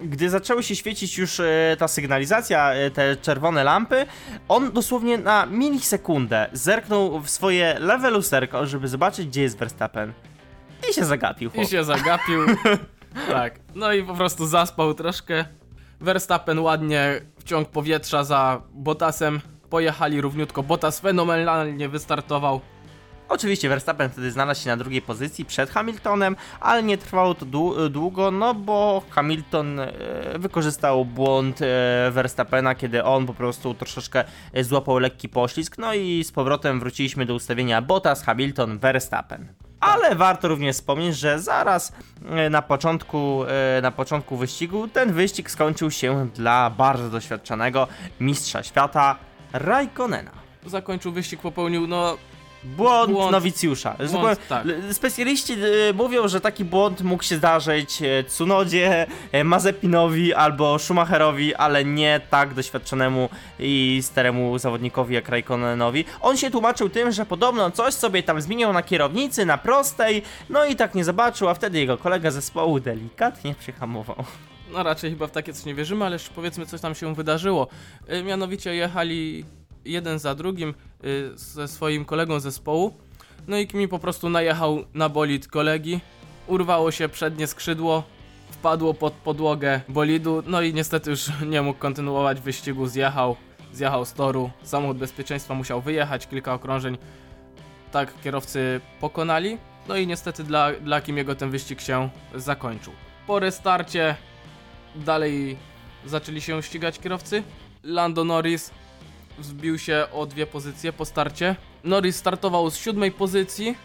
gdy 0.00 0.30
zaczęły 0.30 0.62
się 0.62 0.76
świecić 0.76 1.18
już 1.18 1.40
e, 1.40 1.76
ta 1.78 1.88
sygnalizacja, 1.88 2.72
e, 2.72 2.90
te 2.90 3.16
czerwone 3.16 3.64
lampy, 3.64 4.06
on 4.48 4.72
dosłownie 4.72 5.18
na 5.18 5.46
milisekundę 5.46 6.48
zerknął 6.52 7.20
w 7.20 7.30
swoje 7.30 7.76
lewe 7.78 8.10
lusterko, 8.10 8.66
żeby 8.66 8.88
zobaczyć, 8.88 9.26
gdzie 9.26 9.42
jest 9.42 9.58
Verstappen. 9.58 10.12
I 10.90 10.94
się 10.94 11.04
zagapił. 11.04 11.50
I 11.50 11.52
chłop. 11.54 11.68
się 11.68 11.84
zagapił. 11.84 12.40
tak. 13.30 13.54
No 13.74 13.92
i 13.92 14.04
po 14.04 14.14
prostu 14.14 14.46
zaspał 14.46 14.94
troszkę. 14.94 15.44
Verstappen 16.00 16.58
ładnie 16.58 17.20
w 17.38 17.44
ciąg 17.44 17.68
powietrza 17.68 18.24
za 18.24 18.62
Bottasem. 18.72 19.40
Pojechali 19.70 20.20
równiutko. 20.20 20.62
Bottas 20.62 21.00
fenomenalnie 21.00 21.88
wystartował. 21.88 22.60
Oczywiście 23.28 23.68
Verstappen 23.68 24.10
wtedy 24.10 24.30
znalazł 24.30 24.62
się 24.62 24.70
na 24.70 24.76
drugiej 24.76 25.02
pozycji 25.02 25.44
przed 25.44 25.70
Hamiltonem, 25.70 26.36
ale 26.60 26.82
nie 26.82 26.98
trwało 26.98 27.34
to 27.34 27.46
dłu- 27.46 27.88
długo, 27.88 28.30
no 28.30 28.54
bo 28.54 29.02
Hamilton 29.10 29.80
e, 29.80 29.92
wykorzystał 30.38 31.04
błąd 31.04 31.62
e, 31.62 32.10
Verstappena, 32.10 32.74
kiedy 32.74 33.04
on 33.04 33.26
po 33.26 33.34
prostu 33.34 33.74
troszeczkę 33.74 34.24
e, 34.52 34.64
złapał 34.64 34.98
lekki 34.98 35.28
poślizg, 35.28 35.78
no 35.78 35.94
i 35.94 36.24
z 36.24 36.32
powrotem 36.32 36.80
wróciliśmy 36.80 37.26
do 37.26 37.34
ustawienia 37.34 37.82
Bottas, 37.82 38.22
Hamilton, 38.22 38.78
Verstappen. 38.78 39.48
Ale 39.80 40.14
warto 40.14 40.48
również 40.48 40.76
wspomnieć, 40.76 41.16
że 41.16 41.40
zaraz 41.40 41.92
na 42.50 42.62
początku, 42.62 43.44
na 43.82 43.90
początku 43.90 44.36
wyścigu 44.36 44.88
ten 44.88 45.12
wyścig 45.12 45.50
skończył 45.50 45.90
się 45.90 46.28
dla 46.34 46.70
bardzo 46.70 47.10
doświadczonego 47.10 47.88
mistrza 48.20 48.62
świata 48.62 49.16
Raikkonena. 49.52 50.30
Zakończył 50.66 51.12
wyścig, 51.12 51.40
popełnił 51.40 51.86
no 51.86 52.16
Błąd, 52.66 53.12
Błąd. 53.12 53.32
nowicjusza. 53.32 53.96
Zupełnie- 54.04 54.36
tak. 54.48 54.66
Specjaliści 54.92 55.52
y, 55.52 55.94
mówią, 55.94 56.28
że 56.28 56.40
taki 56.40 56.64
błąd 56.64 57.02
mógł 57.02 57.22
się 57.22 57.36
zdarzyć 57.36 58.02
e, 58.02 58.24
Tsunodzie, 58.24 59.06
e, 59.32 59.44
Mazepinowi 59.44 60.34
albo 60.34 60.78
Schumacherowi, 60.78 61.54
ale 61.54 61.84
nie 61.84 62.20
tak 62.30 62.54
doświadczonemu 62.54 63.28
i 63.58 64.00
staremu 64.02 64.58
zawodnikowi 64.58 65.14
jak 65.14 65.28
Raikkonenowi. 65.28 66.04
On 66.20 66.36
się 66.36 66.50
tłumaczył 66.50 66.88
tym, 66.88 67.12
że 67.12 67.26
podobno 67.26 67.70
coś 67.70 67.94
sobie 67.94 68.22
tam 68.22 68.40
zmieniał 68.40 68.72
na 68.72 68.82
kierownicy, 68.82 69.46
na 69.46 69.58
prostej, 69.58 70.22
no 70.50 70.64
i 70.64 70.76
tak 70.76 70.94
nie 70.94 71.04
zobaczył, 71.04 71.48
a 71.48 71.54
wtedy 71.54 71.78
jego 71.78 71.98
kolega 71.98 72.30
zespołu 72.30 72.80
delikatnie 72.80 73.54
przyhamował. 73.54 74.16
No 74.72 74.82
raczej 74.82 75.10
chyba 75.10 75.26
w 75.26 75.30
takie 75.30 75.52
coś 75.52 75.64
nie 75.64 75.74
wierzymy, 75.74 76.04
ale 76.04 76.14
jeszcze 76.14 76.30
powiedzmy 76.34 76.66
coś 76.66 76.80
tam 76.80 76.94
się 76.94 77.14
wydarzyło. 77.14 77.68
Y, 78.12 78.22
mianowicie 78.22 78.74
jechali 78.74 79.44
jeden 79.86 80.18
za 80.18 80.34
drugim 80.34 80.74
y, 81.04 81.30
ze 81.34 81.68
swoim 81.68 82.04
kolegą 82.04 82.40
zespołu. 82.40 82.94
No 83.48 83.58
i 83.58 83.66
Kimi 83.66 83.88
po 83.88 83.98
prostu 83.98 84.28
najechał 84.30 84.84
na 84.94 85.08
bolid 85.08 85.48
kolegi. 85.48 86.00
Urwało 86.46 86.90
się 86.90 87.08
przednie 87.08 87.46
skrzydło, 87.46 88.02
wpadło 88.50 88.94
pod 88.94 89.12
podłogę 89.12 89.80
bolidu, 89.88 90.42
no 90.46 90.62
i 90.62 90.74
niestety 90.74 91.10
już 91.10 91.30
nie 91.52 91.62
mógł 91.62 91.78
kontynuować 91.78 92.40
wyścigu, 92.40 92.86
zjechał, 92.86 93.36
zjechał 93.72 94.04
z 94.04 94.12
toru. 94.12 94.50
Samochód 94.62 94.98
bezpieczeństwa 94.98 95.54
musiał 95.54 95.80
wyjechać, 95.80 96.26
kilka 96.26 96.54
okrążeń 96.54 96.98
tak 97.92 98.20
kierowcy 98.22 98.80
pokonali. 99.00 99.58
No 99.88 99.96
i 99.96 100.06
niestety 100.06 100.44
dla, 100.44 100.72
dla 100.72 101.00
Kimiego 101.00 101.34
ten 101.34 101.50
wyścig 101.50 101.80
się 101.80 102.08
zakończył. 102.34 102.92
Po 103.26 103.38
restarcie 103.38 104.16
dalej 104.94 105.56
zaczęli 106.06 106.40
się 106.40 106.62
ścigać 106.62 106.98
kierowcy. 106.98 107.42
Lando 107.82 108.24
Norris 108.24 108.70
wzbił 109.38 109.78
się 109.78 110.06
o 110.12 110.26
dwie 110.26 110.46
pozycje 110.46 110.92
po 110.92 111.04
starcie. 111.04 111.56
Norris 111.84 112.16
startował 112.16 112.70
z 112.70 112.76
siódmej 112.76 113.12
pozycji. 113.12 113.76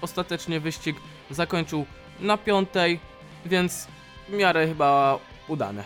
Ostatecznie 0.00 0.60
wyścig 0.60 0.96
zakończył 1.30 1.86
na 2.20 2.38
piątej, 2.38 3.00
więc 3.46 3.86
w 4.28 4.32
miarę 4.32 4.68
chyba 4.68 5.18
udane. 5.48 5.84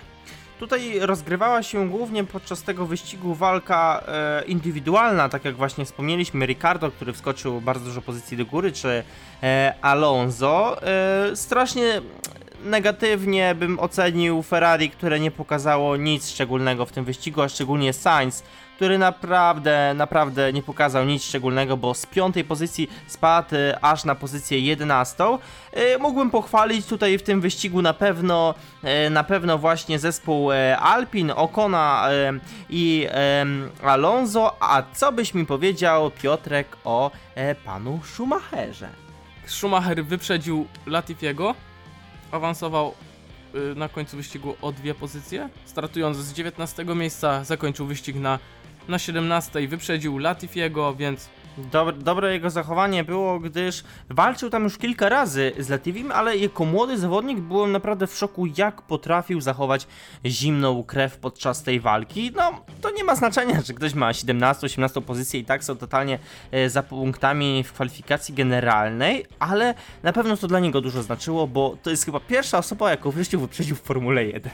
Tutaj 0.58 0.98
rozgrywała 1.00 1.62
się 1.62 1.88
głównie 1.88 2.24
podczas 2.24 2.62
tego 2.62 2.86
wyścigu 2.86 3.34
walka 3.34 4.04
e, 4.08 4.44
indywidualna, 4.44 5.28
tak 5.28 5.44
jak 5.44 5.56
właśnie 5.56 5.84
wspomnieliśmy, 5.84 6.46
Ricardo, 6.46 6.90
który 6.90 7.12
wskoczył 7.12 7.60
bardzo 7.60 7.84
dużo 7.84 8.02
pozycji 8.02 8.36
do 8.36 8.46
góry, 8.46 8.72
czy 8.72 9.04
e, 9.42 9.74
Alonso. 9.82 10.82
E, 10.82 11.36
strasznie 11.36 12.00
negatywnie 12.64 13.54
bym 13.54 13.78
ocenił 13.78 14.42
Ferrari, 14.42 14.90
które 14.90 15.20
nie 15.20 15.30
pokazało 15.30 15.96
nic 15.96 16.30
szczególnego 16.30 16.86
w 16.86 16.92
tym 16.92 17.04
wyścigu, 17.04 17.42
a 17.42 17.48
szczególnie 17.48 17.92
Sainz, 17.92 18.42
który 18.76 18.98
naprawdę, 18.98 19.94
naprawdę 19.94 20.52
nie 20.52 20.62
pokazał 20.62 21.04
nic 21.04 21.24
szczególnego, 21.24 21.76
bo 21.76 21.94
z 21.94 22.06
piątej 22.06 22.44
pozycji 22.44 22.90
spadł 23.06 23.56
e, 23.56 23.84
aż 23.84 24.04
na 24.04 24.14
pozycję 24.14 24.60
11. 24.60 25.24
E, 25.72 25.98
Mógłbym 25.98 26.30
pochwalić 26.30 26.86
tutaj 26.86 27.18
w 27.18 27.22
tym 27.22 27.40
wyścigu 27.40 27.82
na 27.82 27.94
pewno, 27.94 28.54
e, 28.82 29.10
na 29.10 29.24
pewno 29.24 29.58
właśnie 29.58 29.98
zespół 29.98 30.50
Alpin, 30.80 31.30
Okona 31.36 32.08
i 32.70 33.08
Alonso, 33.82 34.56
a 34.60 34.82
co 34.94 35.12
byś 35.12 35.34
mi 35.34 35.46
powiedział 35.46 36.10
Piotrek 36.10 36.76
o 36.84 37.10
e, 37.34 37.54
panu 37.54 38.00
Schumacherze? 38.04 38.88
Schumacher 39.46 40.04
wyprzedził 40.04 40.66
Latifiego, 40.86 41.54
awansował 42.30 42.94
y, 43.54 43.74
na 43.74 43.88
końcu 43.88 44.16
wyścigu 44.16 44.56
o 44.62 44.72
dwie 44.72 44.94
pozycje. 44.94 45.48
Startując 45.64 46.16
z 46.16 46.32
19 46.32 46.84
miejsca, 46.84 47.44
zakończył 47.44 47.86
wyścig 47.86 48.16
na, 48.16 48.38
na 48.88 48.98
17, 48.98 49.68
wyprzedził 49.68 50.18
Latifiego, 50.18 50.94
więc 50.94 51.28
Dobre, 51.58 51.96
dobre 51.96 52.32
jego 52.32 52.50
zachowanie 52.50 53.04
było, 53.04 53.40
gdyż 53.40 53.84
walczył 54.11 54.50
tam 54.50 54.64
już 54.64 54.78
kilka 54.78 55.08
razy 55.08 55.52
z 55.58 55.68
Lativim, 55.68 56.12
ale 56.12 56.37
jako 56.37 56.64
młody 56.64 56.99
zawodnik 56.99 57.40
byłem 57.40 57.73
naprawdę 57.73 58.06
w 58.06 58.16
szoku, 58.16 58.46
jak 58.56 58.82
potrafił 58.82 59.40
zachować 59.40 59.87
zimną 60.26 60.84
krew 60.84 61.16
podczas 61.16 61.62
tej 61.62 61.80
walki. 61.80 62.32
No, 62.37 62.64
to 62.80 62.90
nie 62.90 63.04
ma 63.04 63.14
znaczenia, 63.14 63.61
że 63.62 63.73
ktoś 63.73 63.94
ma 63.94 64.12
17-18 64.12 65.02
pozycję 65.02 65.40
i 65.40 65.44
tak 65.44 65.64
są 65.64 65.76
totalnie 65.76 66.18
e, 66.50 66.70
za 66.70 66.82
punktami 66.82 67.64
w 67.64 67.73
kwalifikacji 67.73 68.34
generalnej, 68.34 69.26
ale 69.38 69.75
na 70.02 70.12
pewno 70.12 70.37
to 70.37 70.49
dla 70.49 70.61
niego 70.61 70.80
dużo 70.80 71.02
znaczyło, 71.02 71.46
bo 71.46 71.76
to 71.82 71.90
jest 71.90 72.04
chyba 72.04 72.20
pierwsza 72.20 72.58
osoba, 72.58 72.90
jaką 72.90 73.11
w 73.11 73.16
życiu 73.16 73.40
wyprzedził 73.40 73.76
w 73.76 73.80
Formule 73.80 74.25
1. 74.25 74.52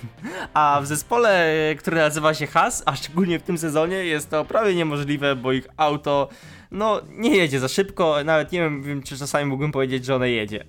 A 0.55 0.81
w 0.83 0.87
zespole, 0.87 1.53
e, 1.71 1.75
który 1.75 1.97
nazywa 1.97 2.35
się 2.35 2.47
Haas, 2.47 2.83
a 2.87 2.97
szczególnie 2.97 3.39
w 3.39 3.43
tym 3.43 3.59
sezonie, 3.59 3.97
jest 3.97 4.31
to 4.31 4.45
prawie 4.45 4.75
niemożliwe, 4.75 5.37
bo 5.37 5.53
ich 5.53 5.69
auto 5.77 6.29
no 6.71 7.01
nie 7.11 7.37
jedzie 7.37 7.61
za 7.61 7.69
szybko, 7.69 8.17
nawet 8.25 8.53
nie 8.53 8.61
wiem, 8.61 8.83
wiem 8.83 9.03
czy 9.03 9.19
czasami 9.19 9.47
mógłbym 9.47 9.73
powiedzieć, 9.73 10.05
że 10.05 10.17
one 10.17 10.31
jedzie. 10.31 10.65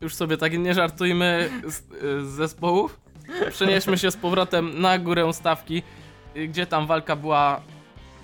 już 0.00 0.14
sobie 0.14 0.36
tak 0.36 0.58
nie 0.58 0.74
żartujmy 0.74 1.50
z, 1.66 1.82
z 2.26 2.28
zespołów. 2.28 3.00
Przenieśmy 3.50 3.98
się 3.98 4.10
z 4.10 4.16
powrotem 4.16 4.80
na 4.80 4.98
górę 4.98 5.32
stawki, 5.32 5.82
y, 6.36 6.48
gdzie 6.48 6.66
tam 6.66 6.86
walka 6.86 7.16
była 7.16 7.60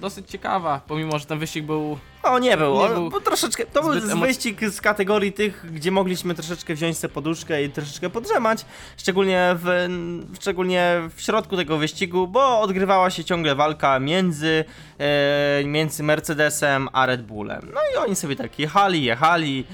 dosyć 0.02 0.30
ciekawa, 0.30 0.80
pomimo 0.88 1.18
że 1.18 1.26
ten 1.26 1.38
wyścig 1.38 1.64
był 1.64 1.98
O, 2.22 2.38
nie 2.38 2.56
był, 2.56 2.82
Nie 2.82 2.88
był 2.88 3.10
bo 3.10 3.20
troszeczkę, 3.20 3.66
to 3.66 3.82
był 3.82 4.20
wyścig 4.20 4.60
z 4.70 4.80
kategorii 4.80 5.32
tych, 5.32 5.72
gdzie 5.72 5.90
mogliśmy 5.90 6.34
troszeczkę 6.34 6.74
wziąć 6.74 6.98
sobie 6.98 7.14
poduszkę 7.14 7.64
i 7.64 7.70
troszeczkę 7.70 8.10
podrzemać, 8.10 8.64
szczególnie 8.96 9.56
w, 9.56 9.88
szczególnie 10.40 11.00
w 11.16 11.22
środku 11.22 11.56
tego 11.56 11.78
wyścigu, 11.78 12.28
bo 12.28 12.60
odgrywała 12.60 13.10
się 13.10 13.24
ciągle 13.24 13.54
walka 13.54 13.98
między, 13.98 14.64
e, 14.98 15.64
między 15.64 16.02
Mercedesem 16.02 16.88
a 16.92 17.06
Red 17.06 17.22
Bullem. 17.22 17.70
No 17.74 17.80
i 17.94 18.04
oni 18.06 18.16
sobie 18.16 18.36
tak 18.36 18.58
jechali, 18.58 19.04
jechali, 19.04 19.64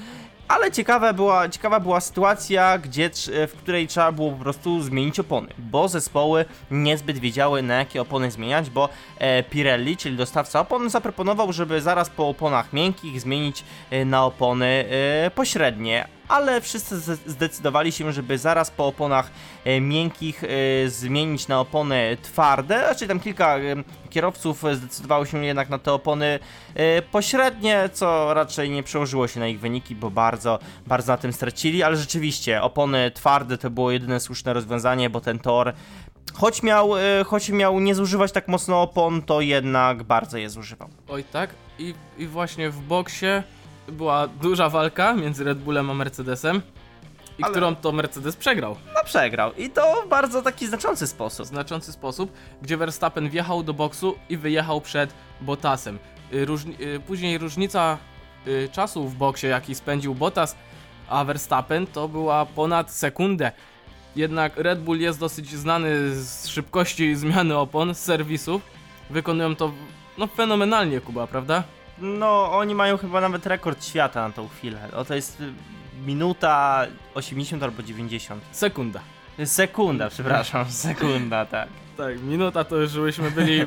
ale 0.49 0.73
ciekawa 0.73 1.12
była, 1.12 1.49
ciekawa 1.49 1.81
była 1.81 2.00
sytuacja, 2.00 2.78
gdzie, 2.78 3.11
trz- 3.11 3.31
w 3.49 3.52
której 3.52 3.87
trzeba 3.87 4.12
było 4.12 4.31
po 4.31 4.37
prostu 4.38 4.83
zmienić 4.83 5.21
opony, 5.21 5.49
bo 5.59 5.88
zespoły 5.88 6.45
niezbyt 6.71 7.19
wiedziały 7.19 7.62
na 7.62 7.75
jakie 7.75 8.02
opony 8.02 8.31
zmieniać, 8.31 8.71
bo 8.71 8.88
e, 9.19 9.43
Pirelli, 9.43 9.97
czyli 9.97 10.17
dostawca 10.17 10.61
opon, 10.61 10.90
zaproponował, 10.90 11.52
żeby 11.52 11.81
zaraz 11.81 12.11
po 12.11 12.28
oponach 12.28 12.73
miękkich 12.73 13.21
zmienić 13.21 13.64
e, 13.90 14.05
na 14.05 14.25
opony 14.25 14.85
e, 15.26 15.31
pośrednie. 15.31 16.18
Ale 16.29 16.61
wszyscy 16.61 17.01
zdecydowali 17.27 17.93
się, 17.93 18.13
żeby 18.13 18.39
zaraz 18.39 18.71
po 18.71 18.87
oponach 18.87 19.31
e, 19.65 19.81
miękkich 19.81 20.45
e, 20.45 20.49
zmienić 20.89 21.49
na 21.49 21.61
opony 21.61 22.17
twarde. 22.23 22.85
Znaczy 22.85 23.09
tam 23.09 23.21
kilka 23.21 23.59
e, 23.59 23.61
kierowców 24.11 24.65
zdecydowało 24.73 25.27
się 25.27 25.45
jednak 25.45 25.69
na 25.69 25.79
te 25.79 25.93
opony 25.93 26.39
pośrednie, 27.13 27.91
co 27.93 28.35
raczej 28.35 28.71
nie 28.71 28.83
przełożyło 28.83 29.29
się 29.29 29.41
na 29.41 29.49
ich 29.49 29.61
wyniki, 29.61 29.95
bo 29.95 30.11
bardzo, 30.11 30.59
bardzo 30.87 31.13
na 31.13 31.17
tym 31.17 31.33
stracili. 31.33 31.83
Ale 31.83 31.97
rzeczywiście 31.97 32.63
opony 32.63 33.11
twarde 33.11 33.59
to 33.59 33.71
było 33.71 33.91
jedyne 33.91 34.21
słuszne 34.21 34.53
rozwiązanie, 34.53 35.11
bo 35.11 35.21
ten 35.21 35.39
tor 35.39 35.73
Choć 36.35 36.63
miał, 36.63 36.91
choć 37.27 37.51
miał 37.51 37.81
nie 37.81 37.95
zużywać 37.95 38.33
tak 38.33 38.49
mocno 38.49 38.83
opon, 38.83 39.23
to 39.23 39.41
jednak 39.41 40.03
bardzo 40.03 40.39
je 40.39 40.51
zużywał. 40.51 40.89
Oj 41.09 41.25
tak, 41.25 41.51
i, 41.79 41.95
i 42.19 42.27
właśnie 42.27 42.71
w 42.71 42.81
boksie 42.81 43.27
była 43.92 44.26
duża 44.26 44.68
walka 44.68 45.14
między 45.14 45.45
Red 45.45 45.59
Bullem 45.59 45.90
a 45.90 45.95
Mercedesem, 45.95 46.62
i 47.38 47.42
Ale- 47.42 47.50
którą 47.52 47.76
to 47.76 47.92
Mercedes 47.92 48.37
przegrał 48.37 48.76
No 48.95 49.00
przegrał 49.04 49.54
i 49.54 49.71
to 49.71 50.02
w 50.07 50.09
bardzo 50.09 50.42
taki 50.42 50.66
znaczący 50.66 51.07
sposób. 51.07 51.47
znaczący 51.47 51.92
sposób, 51.92 52.33
gdzie 52.62 52.76
Verstappen 52.76 53.28
wjechał 53.30 53.62
do 53.62 53.75
boksu 53.75 54.14
i 54.28 54.37
wyjechał 54.37 54.80
przed 54.80 55.14
Bottasem. 55.40 55.99
Y, 56.33 56.45
Różni, 56.45 56.76
y, 56.83 57.00
później 57.00 57.38
różnica 57.38 57.99
y, 58.47 58.68
czasu 58.73 59.09
w 59.09 59.14
boksie, 59.14 59.47
jaki 59.47 59.75
spędził 59.75 60.14
Bottas, 60.14 60.57
a 61.09 61.25
Verstappen 61.25 61.87
to 61.87 62.09
była 62.09 62.47
ponad 62.47 62.90
sekundę. 62.90 63.52
Jednak 64.16 64.57
Red 64.57 64.80
Bull 64.83 64.99
jest 65.00 65.20
dosyć 65.20 65.51
znany 65.51 66.14
z 66.14 66.46
szybkości 66.48 67.16
zmiany 67.16 67.57
opon, 67.59 67.94
z 67.94 67.98
serwisów. 67.98 68.62
Wykonują 69.11 69.57
to 69.57 69.72
no 70.18 70.27
fenomenalnie, 70.27 71.01
Kuba, 71.01 71.27
prawda? 71.27 71.62
No, 72.01 72.53
oni 72.53 72.75
mają 72.75 72.97
chyba 72.99 73.21
nawet 73.21 73.47
rekord 73.47 73.85
świata 73.85 74.29
na 74.29 74.35
tą 74.35 74.49
chwilę. 74.49 74.89
O, 74.93 75.05
to 75.05 75.15
jest 75.15 75.41
y, 75.41 75.53
minuta 76.07 76.87
80 77.15 77.63
albo 77.63 77.83
90. 77.83 78.45
Sekunda. 78.53 79.01
Sekunda, 79.45 80.09
przepraszam, 80.09 80.71
sekunda, 80.71 81.47
tak. 81.47 81.69
Tak, 81.97 82.23
minuta 82.23 82.65
to 82.65 82.77
już 82.77 82.99
byśmy 82.99 83.31
byli 83.31 83.67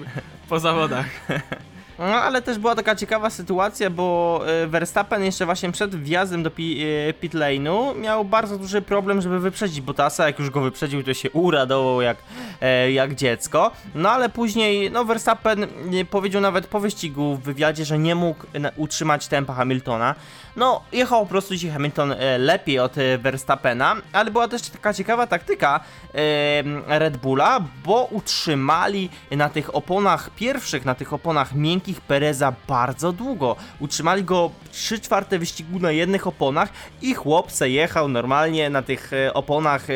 po 0.49 0.59
zawodach. 0.59 1.05
No, 1.99 2.05
ale 2.05 2.41
też 2.41 2.59
była 2.59 2.75
taka 2.75 2.95
ciekawa 2.95 3.29
sytuacja, 3.29 3.89
bo 3.89 4.41
e, 4.47 4.67
Verstappen 4.67 5.23
jeszcze 5.23 5.45
właśnie 5.45 5.71
przed 5.71 5.95
wjazdem 5.95 6.43
do 6.43 6.49
e, 6.49 7.13
pit 7.13 7.33
lane'u 7.33 7.99
miał 7.99 8.25
bardzo 8.25 8.57
duży 8.57 8.81
problem, 8.81 9.21
żeby 9.21 9.39
wyprzedzić 9.39 9.81
Bottasa. 9.81 10.27
Jak 10.27 10.39
już 10.39 10.49
go 10.49 10.61
wyprzedził, 10.61 11.03
to 11.03 11.13
się 11.13 11.31
uradował 11.31 12.01
jak, 12.01 12.17
e, 12.61 12.91
jak 12.91 13.15
dziecko. 13.15 13.71
No 13.95 14.09
ale 14.09 14.29
później, 14.29 14.91
no 14.91 15.05
Verstappen 15.05 15.63
e, 15.63 15.67
powiedział 16.09 16.41
nawet 16.41 16.67
po 16.67 16.79
wyścigu 16.79 17.35
w 17.35 17.43
wywiadzie, 17.43 17.85
że 17.85 17.99
nie 17.99 18.15
mógł 18.15 18.45
utrzymać 18.77 19.27
tempa 19.27 19.53
Hamiltona. 19.53 20.15
No, 20.55 20.81
jechał 20.91 21.21
po 21.21 21.29
prostu 21.29 21.53
dzisiaj 21.53 21.71
Hamilton 21.71 22.11
e, 22.11 22.37
lepiej 22.37 22.79
od 22.79 22.97
e, 22.97 23.17
Verstappena, 23.17 23.95
ale 24.13 24.31
była 24.31 24.47
też 24.47 24.61
taka 24.61 24.93
ciekawa 24.93 25.27
taktyka 25.27 25.79
e, 26.15 26.99
Red 26.99 27.17
Bulla, 27.17 27.59
bo 27.85 28.07
utrzymali 28.11 29.09
na 29.31 29.49
tych 29.49 29.75
oponach 29.75 30.29
pierwszych, 30.35 30.85
na 30.85 30.95
tych 30.95 31.13
oponach 31.13 31.53
miękkich 31.53 32.01
Pereza 32.01 32.53
bardzo 32.67 33.11
długo. 33.13 33.55
Utrzymali 33.79 34.23
go 34.23 34.51
3 34.71 34.99
czwarte 34.99 35.39
wyścigu 35.39 35.79
na 35.79 35.91
jednych 35.91 36.27
oponach 36.27 36.69
i 37.01 37.13
chłop 37.13 37.51
se 37.51 37.69
jechał 37.69 38.07
normalnie 38.07 38.69
na 38.69 38.81
tych 38.81 39.11
oponach, 39.33 39.87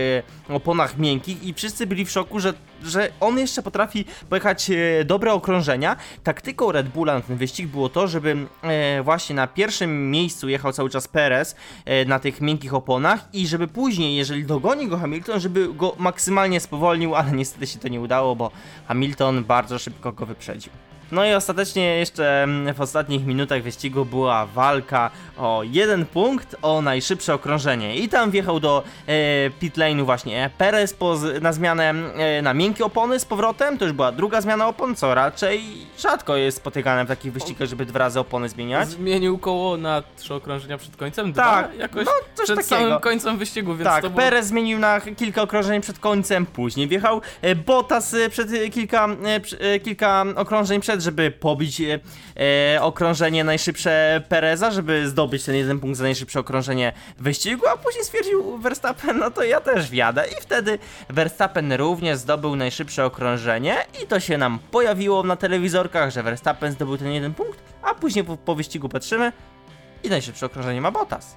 oponach 0.50 0.98
miękkich 0.98 1.44
i 1.44 1.54
wszyscy 1.54 1.88
byli 1.88 2.06
w 2.06 2.12
szoku, 2.12 2.40
że 2.40 2.54
że 2.84 3.12
on 3.20 3.38
jeszcze 3.38 3.62
potrafi 3.62 4.06
pojechać 4.30 4.70
e, 4.70 5.06
dobre 5.06 5.34
okrążenia. 5.34 5.96
Taktyką 6.24 6.72
Red 6.72 6.90
Bulla 6.90 7.14
na 7.14 7.22
ten 7.22 7.38
wyścig 7.38 7.68
było 7.68 7.90
to, 7.90 8.08
żeby 8.08 8.38
e, 8.64 9.04
właśnie 9.04 9.36
na 9.36 9.48
pierwszym 9.48 10.12
miejscu 10.12 10.50
jechał 10.50 10.74
cały 10.74 10.90
czas 10.90 11.08
Perez 11.08 11.56
e, 11.86 12.06
na 12.06 12.20
tych 12.20 12.42
miękkich 12.42 12.74
oponach 12.74 13.30
i 13.34 13.48
żeby 13.48 13.68
później, 13.68 14.16
jeżeli 14.16 14.46
dogoni 14.46 14.88
go 14.88 14.98
Hamilton, 14.98 15.40
żeby 15.40 15.74
go 15.74 15.96
maksymalnie 15.98 16.60
spowolnił, 16.60 17.16
ale 17.16 17.32
niestety 17.32 17.68
się 17.68 17.80
to 17.80 17.88
nie 17.88 18.02
udało, 18.02 18.36
bo 18.36 18.52
Hamilton 18.88 19.44
bardzo 19.44 19.80
szybko 19.80 20.12
go 20.12 20.26
wyprzedził. 20.26 20.72
No 21.16 21.26
i 21.26 21.34
ostatecznie 21.34 21.98
jeszcze 21.98 22.44
mm, 22.44 22.74
w 22.74 22.82
ostatnich 22.82 23.26
minutach 23.26 23.64
wyścigu 23.64 24.06
była 24.06 24.46
walka 24.46 25.12
o 25.38 25.62
jeden 25.64 26.06
punkt, 26.06 26.56
o 26.62 26.82
najszybsze 26.82 27.34
okrążenie. 27.34 27.96
I 27.96 28.10
tam 28.10 28.32
wjechał 28.32 28.60
do 28.60 28.84
e, 29.08 29.50
pit 29.50 29.78
lane'u 29.78 30.06
właśnie 30.06 30.50
Perez 30.58 30.94
po, 30.94 31.18
na 31.42 31.54
zmianę 31.54 31.90
e, 31.90 32.42
na 32.42 32.54
miękkie 32.54 32.86
opony 32.86 33.20
z 33.20 33.26
powrotem. 33.26 33.78
To 33.78 33.86
już 33.86 33.94
była 33.94 34.12
druga 34.12 34.42
zmiana 34.42 34.68
opon, 34.68 34.96
co 34.96 35.16
raczej 35.16 35.62
rzadko 36.00 36.36
jest 36.36 36.58
spotykane 36.58 37.06
w 37.06 37.08
takich 37.08 37.34
wyścigach, 37.34 37.68
żeby 37.68 37.86
dwa 37.86 38.00
razy 38.00 38.20
opony 38.20 38.50
zmieniać. 38.50 38.90
Zmienił 38.90 39.38
koło 39.38 39.78
na 39.78 40.04
trzy 40.18 40.34
okrążenia 40.34 40.78
przed 40.78 40.98
końcem? 40.98 41.32
Dwa? 41.32 41.44
Tak, 41.44 41.78
jakoś 41.78 42.06
no, 42.06 42.12
coś 42.34 42.46
przed 42.46 42.58
takiego. 42.58 42.82
samym 42.82 43.00
końcem 43.00 43.38
wyścigu, 43.38 43.76
więc 43.76 43.90
Tak, 43.90 44.04
to 44.04 44.10
było... 44.10 44.22
Perez 44.22 44.48
zmienił 44.48 44.80
na 44.80 45.02
kilka 45.02 45.42
okrążeń 45.42 45.82
przed 45.82 46.00
końcem, 46.00 46.46
później 46.46 46.88
wjechał 46.88 47.22
e, 47.42 47.56
Bottas 47.56 48.14
e, 48.14 48.30
przed 48.30 48.50
kilka, 48.74 49.08
e, 49.08 49.74
e, 49.74 49.80
kilka 49.80 50.26
okrążeń 50.36 50.82
przed, 50.82 51.05
żeby 51.06 51.32
pobić 51.32 51.82
e, 51.82 52.00
e, 52.76 52.82
okrążenie 52.82 53.44
najszybsze 53.44 54.22
Pereza, 54.30 54.72
żeby 54.72 55.10
zdobyć 55.10 55.44
ten 55.44 55.56
jeden 55.56 55.80
punkt 55.80 55.98
za 55.98 56.04
najszybsze 56.04 56.40
okrążenie 56.40 56.94
wyścigu, 57.20 57.68
a 57.68 57.78
później 57.78 58.04
stwierdził 58.04 58.58
Verstappen, 58.58 59.18
no 59.18 59.32
to 59.32 59.44
ja 59.44 59.62
też 59.62 59.90
wjadę 59.90 60.26
i 60.28 60.42
wtedy 60.42 60.80
Verstappen 61.10 61.74
również 61.74 62.18
zdobył 62.18 62.56
najszybsze 62.56 63.06
okrążenie 63.06 63.76
i 64.04 64.08
to 64.08 64.20
się 64.20 64.38
nam 64.38 64.60
pojawiło 64.72 65.24
na 65.24 65.36
telewizorkach, 65.36 66.12
że 66.12 66.24
Verstappen 66.24 66.72
zdobył 66.72 66.98
ten 66.98 67.12
jeden 67.12 67.34
punkt, 67.34 67.60
a 67.82 67.94
później 67.94 68.26
po, 68.26 68.38
po 68.38 68.56
wyścigu 68.56 68.90
patrzymy 68.90 69.32
i 70.04 70.10
najszybsze 70.10 70.46
okrążenie 70.46 70.82
ma 70.82 70.92
Bottas. 70.92 71.36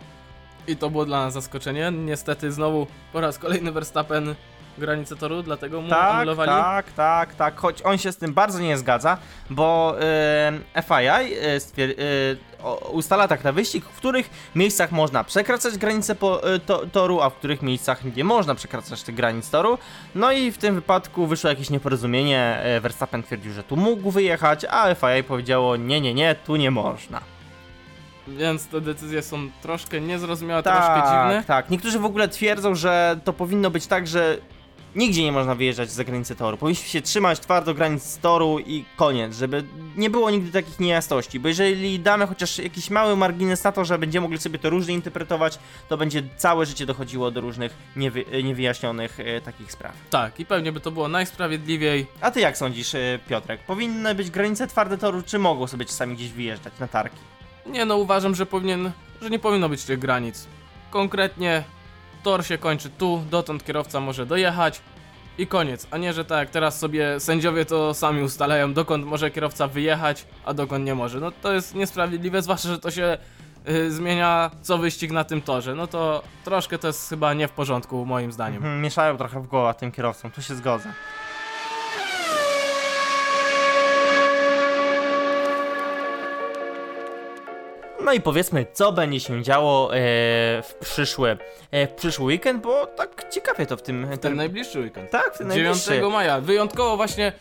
I 0.68 0.76
to 0.76 0.90
było 0.90 1.04
dla 1.04 1.24
nas 1.24 1.34
zaskoczenie. 1.34 1.92
Niestety 1.92 2.52
znowu 2.52 2.86
po 3.12 3.20
raz 3.20 3.38
kolejny 3.38 3.72
Verstappen 3.72 4.34
granicę 4.78 5.16
toru, 5.16 5.42
dlatego 5.42 5.80
mu 5.82 5.88
Tak, 5.88 6.14
anulowali. 6.14 6.50
tak, 6.50 6.92
tak, 6.92 7.34
tak, 7.34 7.56
choć 7.60 7.82
on 7.82 7.98
się 7.98 8.12
z 8.12 8.16
tym 8.16 8.34
bardzo 8.34 8.58
nie 8.58 8.76
zgadza, 8.78 9.18
bo 9.50 9.96
e, 10.00 10.82
FII 10.82 11.34
o- 12.62 12.88
ustala 12.92 13.28
tak 13.28 13.44
na 13.44 13.52
wyścig, 13.52 13.84
w 13.84 13.96
których 13.96 14.30
miejscach 14.54 14.92
można 14.92 15.24
przekraczać 15.24 15.78
granice 15.78 16.14
po, 16.14 16.52
e, 16.54 16.58
to, 16.58 16.86
toru, 16.86 17.20
a 17.20 17.30
w 17.30 17.34
których 17.34 17.62
miejscach 17.62 18.16
nie 18.16 18.24
można 18.24 18.54
przekraczać 18.54 19.02
tych 19.02 19.14
granic 19.14 19.50
toru. 19.50 19.78
No 20.14 20.32
i 20.32 20.52
w 20.52 20.58
tym 20.58 20.74
wypadku 20.74 21.26
wyszło 21.26 21.50
jakieś 21.50 21.70
nieporozumienie, 21.70 22.58
e, 22.62 22.80
Verstappen 22.80 23.22
twierdził, 23.22 23.52
że 23.52 23.62
tu 23.62 23.76
mógł 23.76 24.10
wyjechać, 24.10 24.64
a 24.70 24.94
FII 24.94 25.24
powiedziało 25.24 25.76
nie, 25.76 26.00
nie, 26.00 26.14
nie, 26.14 26.34
tu 26.34 26.56
nie 26.56 26.70
można. 26.70 27.20
Więc 28.28 28.66
te 28.66 28.80
decyzje 28.80 29.22
są 29.22 29.38
troszkę 29.62 30.00
niezrozumiałe, 30.00 30.62
troszkę 30.62 30.94
dziwne. 30.94 31.34
Tak, 31.36 31.44
tak. 31.46 31.70
Niektórzy 31.70 31.98
w 31.98 32.04
ogóle 32.04 32.28
twierdzą, 32.28 32.74
że 32.74 33.18
to 33.24 33.32
powinno 33.32 33.70
być 33.70 33.86
tak, 33.86 34.06
że 34.06 34.38
nigdzie 34.96 35.24
nie 35.24 35.32
można 35.32 35.54
wyjeżdżać 35.54 35.90
za 35.90 36.04
granicę 36.04 36.34
toru. 36.34 36.56
Powinniśmy 36.56 36.88
się 36.88 37.02
trzymać 37.02 37.40
twardo 37.40 37.74
granic 37.74 38.18
toru 38.18 38.58
i 38.58 38.84
koniec, 38.96 39.36
żeby 39.36 39.64
nie 39.96 40.10
było 40.10 40.30
nigdy 40.30 40.52
takich 40.52 40.80
niejasności. 40.80 41.40
Bo 41.40 41.48
jeżeli 41.48 42.00
damy 42.00 42.26
chociaż 42.26 42.58
jakiś 42.58 42.90
mały 42.90 43.16
margines 43.16 43.64
na 43.64 43.72
to, 43.72 43.84
że 43.84 43.98
będziemy 43.98 44.22
mogli 44.22 44.38
sobie 44.38 44.58
to 44.58 44.70
różnie 44.70 44.94
interpretować, 44.94 45.58
to 45.88 45.96
będzie 45.96 46.22
całe 46.36 46.66
życie 46.66 46.86
dochodziło 46.86 47.30
do 47.30 47.40
różnych 47.40 47.76
niewy, 47.96 48.24
niewyjaśnionych 48.44 49.20
e, 49.20 49.40
takich 49.40 49.72
spraw. 49.72 49.92
Tak, 50.10 50.40
i 50.40 50.46
pewnie 50.46 50.72
by 50.72 50.80
to 50.80 50.90
było 50.90 51.08
najsprawiedliwiej. 51.08 52.06
A 52.20 52.30
ty 52.30 52.40
jak 52.40 52.58
sądzisz, 52.58 52.94
e, 52.94 53.18
Piotrek? 53.28 53.60
Powinny 53.60 54.14
być 54.14 54.30
granice 54.30 54.66
twarde 54.66 54.98
toru, 54.98 55.22
czy 55.22 55.38
mogą 55.38 55.66
sobie 55.66 55.84
czasami 55.84 56.14
gdzieś 56.14 56.30
wyjeżdżać 56.30 56.72
na 56.80 56.88
targi? 56.88 57.18
Nie 57.66 57.84
no, 57.84 57.96
uważam, 57.96 58.34
że 58.34 58.46
powinien, 58.46 58.90
że 59.22 59.30
nie 59.30 59.38
powinno 59.38 59.68
być 59.68 59.84
tych 59.84 59.98
granic. 59.98 60.46
Konkretnie 60.90 61.64
tor 62.22 62.46
się 62.46 62.58
kończy 62.58 62.90
tu, 62.90 63.22
dotąd 63.30 63.64
kierowca 63.64 64.00
może 64.00 64.26
dojechać 64.26 64.80
i 65.38 65.46
koniec. 65.46 65.86
A 65.90 65.98
nie, 65.98 66.12
że 66.12 66.24
tak 66.24 66.50
teraz 66.50 66.78
sobie 66.78 67.20
sędziowie 67.20 67.64
to 67.64 67.94
sami 67.94 68.22
ustalają, 68.22 68.72
dokąd 68.74 69.06
może 69.06 69.30
kierowca 69.30 69.68
wyjechać, 69.68 70.26
a 70.44 70.54
dokąd 70.54 70.84
nie 70.84 70.94
może. 70.94 71.20
No 71.20 71.30
to 71.30 71.52
jest 71.52 71.74
niesprawiedliwe, 71.74 72.42
zwłaszcza, 72.48 72.68
że 72.68 72.78
to 72.78 72.90
się 72.90 73.18
y, 73.68 73.92
zmienia 73.92 74.50
co 74.62 74.78
wyścig 74.78 75.10
na 75.10 75.24
tym 75.24 75.42
torze. 75.42 75.74
No 75.74 75.86
to 75.86 76.22
troszkę 76.44 76.78
to 76.78 76.86
jest 76.86 77.08
chyba 77.08 77.34
nie 77.34 77.48
w 77.48 77.52
porządku, 77.52 78.06
moim 78.06 78.32
zdaniem. 78.32 78.62
Hmm, 78.62 78.82
mieszają 78.82 79.16
trochę 79.16 79.40
w 79.40 79.46
głowę 79.46 79.74
tym 79.74 79.92
kierowcom, 79.92 80.30
tu 80.30 80.42
się 80.42 80.54
zgodzę. 80.54 80.92
No 88.04 88.12
i 88.12 88.20
powiedzmy, 88.20 88.66
co 88.72 88.92
będzie 88.92 89.20
się 89.20 89.42
działo 89.42 89.94
e, 89.94 89.98
w, 90.62 90.74
przyszły, 90.80 91.36
e, 91.70 91.86
w 91.86 91.92
przyszły 91.92 92.24
weekend, 92.24 92.62
bo 92.62 92.86
tak 92.86 93.26
ciekawie 93.30 93.66
to 93.66 93.76
w 93.76 93.82
tym... 93.82 94.06
Ten 94.20 94.36
najbliższy 94.36 94.80
weekend. 94.80 95.10
tak, 95.10 95.34
w 95.34 95.38
ten 95.38 95.50
9 95.50 95.86
najbliższy. 95.86 96.10
maja. 96.10 96.40
Wyjątkowo 96.40 96.96
właśnie 96.96 97.32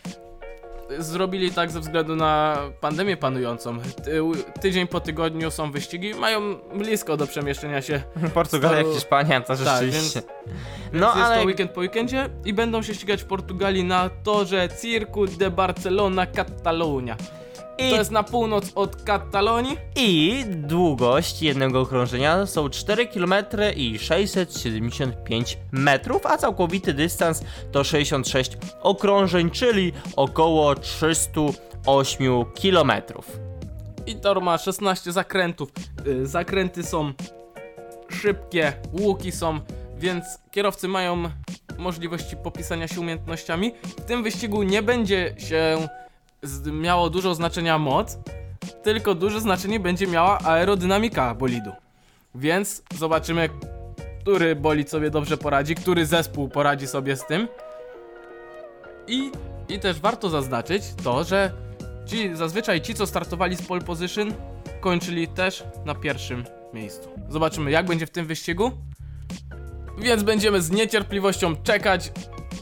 zrobili 0.98 1.50
tak 1.50 1.70
ze 1.70 1.80
względu 1.80 2.16
na 2.16 2.58
pandemię 2.80 3.16
panującą. 3.16 3.78
Ty, 4.04 4.20
tydzień 4.60 4.86
po 4.86 5.00
tygodniu 5.00 5.50
są 5.50 5.72
wyścigi, 5.72 6.14
mają 6.14 6.54
blisko 6.74 7.16
do 7.16 7.26
przemieszczenia 7.26 7.82
się. 7.82 8.02
Portugalia, 8.34 8.76
jak 8.76 8.86
to- 8.86 8.94
Hiszpania, 8.94 9.40
to 9.40 9.46
Tak, 9.46 9.56
rzeczywiście. 9.58 10.20
więc, 10.20 10.26
no 10.92 11.06
więc 11.06 11.16
jest 11.16 11.26
ale 11.30 11.40
to 11.40 11.46
weekend 11.46 11.70
po 11.70 11.80
weekendzie 11.80 12.28
i 12.44 12.52
będą 12.52 12.82
się 12.82 12.94
ścigać 12.94 13.22
w 13.22 13.26
Portugalii 13.26 13.84
na 13.84 14.10
torze 14.22 14.68
Circu 14.82 15.26
de 15.26 15.50
Barcelona 15.50 16.26
Catalunya. 16.26 17.16
I, 17.78 17.90
To 17.90 17.96
jest 17.96 18.10
na 18.10 18.22
północ 18.22 18.72
od 18.74 19.02
Katalonii. 19.02 19.76
i 19.96 20.44
długość 20.48 21.42
jednego 21.42 21.80
okrążenia 21.80 22.46
są 22.46 22.68
4 22.70 23.06
km 23.06 23.34
i 23.76 23.98
675 23.98 25.58
metrów, 25.72 26.26
a 26.26 26.36
całkowity 26.36 26.94
dystans 26.94 27.42
to 27.72 27.84
66 27.84 28.52
okrążeń, 28.82 29.50
czyli 29.50 29.92
około 30.16 30.74
308 30.74 32.44
kilometrów. 32.54 33.38
I 34.06 34.16
tor 34.16 34.40
ma 34.42 34.58
16 34.58 35.12
zakrętów. 35.12 35.68
Y, 36.06 36.26
Zakręty 36.26 36.82
są 36.82 37.12
szybkie, 38.08 38.72
łuki 39.00 39.32
są, 39.32 39.60
więc 39.98 40.24
kierowcy 40.50 40.88
mają 40.88 41.22
możliwości 41.78 42.36
popisania 42.36 42.88
się 42.88 43.00
umiejętnościami. 43.00 43.72
W 43.98 44.04
tym 44.04 44.22
wyścigu 44.22 44.62
nie 44.62 44.82
będzie 44.82 45.34
się 45.38 45.88
miało 46.72 47.10
dużo 47.10 47.34
znaczenia 47.34 47.78
moc, 47.78 48.18
tylko 48.82 49.14
duże 49.14 49.40
znaczenie 49.40 49.80
będzie 49.80 50.06
miała 50.06 50.38
aerodynamika 50.38 51.34
bolidu. 51.34 51.72
Więc 52.34 52.82
zobaczymy, 52.98 53.48
który 54.20 54.56
bolid 54.56 54.90
sobie 54.90 55.10
dobrze 55.10 55.36
poradzi, 55.36 55.74
który 55.74 56.06
zespół 56.06 56.48
poradzi 56.48 56.86
sobie 56.86 57.16
z 57.16 57.26
tym. 57.26 57.48
I, 59.06 59.30
I 59.68 59.78
też 59.78 60.00
warto 60.00 60.30
zaznaczyć 60.30 60.82
to, 61.04 61.24
że 61.24 61.52
ci, 62.06 62.36
zazwyczaj 62.36 62.80
ci, 62.80 62.94
co 62.94 63.06
startowali 63.06 63.56
z 63.56 63.62
pole 63.62 63.80
position, 63.80 64.32
kończyli 64.80 65.28
też 65.28 65.64
na 65.84 65.94
pierwszym 65.94 66.44
miejscu. 66.74 67.08
Zobaczymy, 67.28 67.70
jak 67.70 67.86
będzie 67.86 68.06
w 68.06 68.10
tym 68.10 68.26
wyścigu. 68.26 68.72
Więc 69.98 70.22
będziemy 70.22 70.62
z 70.62 70.70
niecierpliwością 70.70 71.56
czekać 71.56 72.12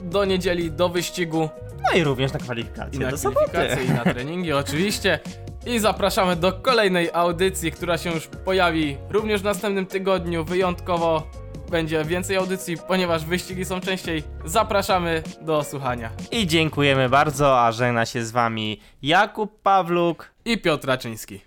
do 0.02 0.24
niedzieli, 0.24 0.70
do 0.70 0.88
wyścigu 0.88 1.48
No 1.92 1.98
i 1.98 2.04
również 2.04 2.32
na 2.32 2.38
i 2.38 2.42
kwalifikacje 2.42 3.00
na 3.00 3.10
do 3.10 3.16
kwalifikacje 3.16 3.84
i 3.84 3.90
na 3.90 4.04
treningi 4.04 4.52
oczywiście. 4.52 5.20
I 5.66 5.78
zapraszamy 5.78 6.36
do 6.36 6.52
kolejnej 6.52 7.10
audycji, 7.12 7.72
która 7.72 7.98
się 7.98 8.10
już 8.10 8.26
pojawi 8.26 8.96
również 9.10 9.40
w 9.40 9.44
następnym 9.44 9.86
tygodniu. 9.86 10.44
Wyjątkowo 10.44 11.30
będzie 11.70 12.04
więcej 12.04 12.36
audycji, 12.36 12.76
ponieważ 12.88 13.24
wyścigi 13.24 13.64
są 13.64 13.80
częściej. 13.80 14.22
Zapraszamy 14.44 15.22
do 15.40 15.64
słuchania. 15.64 16.10
I 16.30 16.46
dziękujemy 16.46 17.08
bardzo, 17.08 17.60
a 17.60 17.72
żegna 17.72 18.06
się 18.06 18.24
z 18.24 18.30
wami 18.30 18.80
Jakub 19.02 19.62
Pawluk. 19.62 20.32
I 20.44 20.58
Piotr 20.58 20.88
Raczyński. 20.88 21.40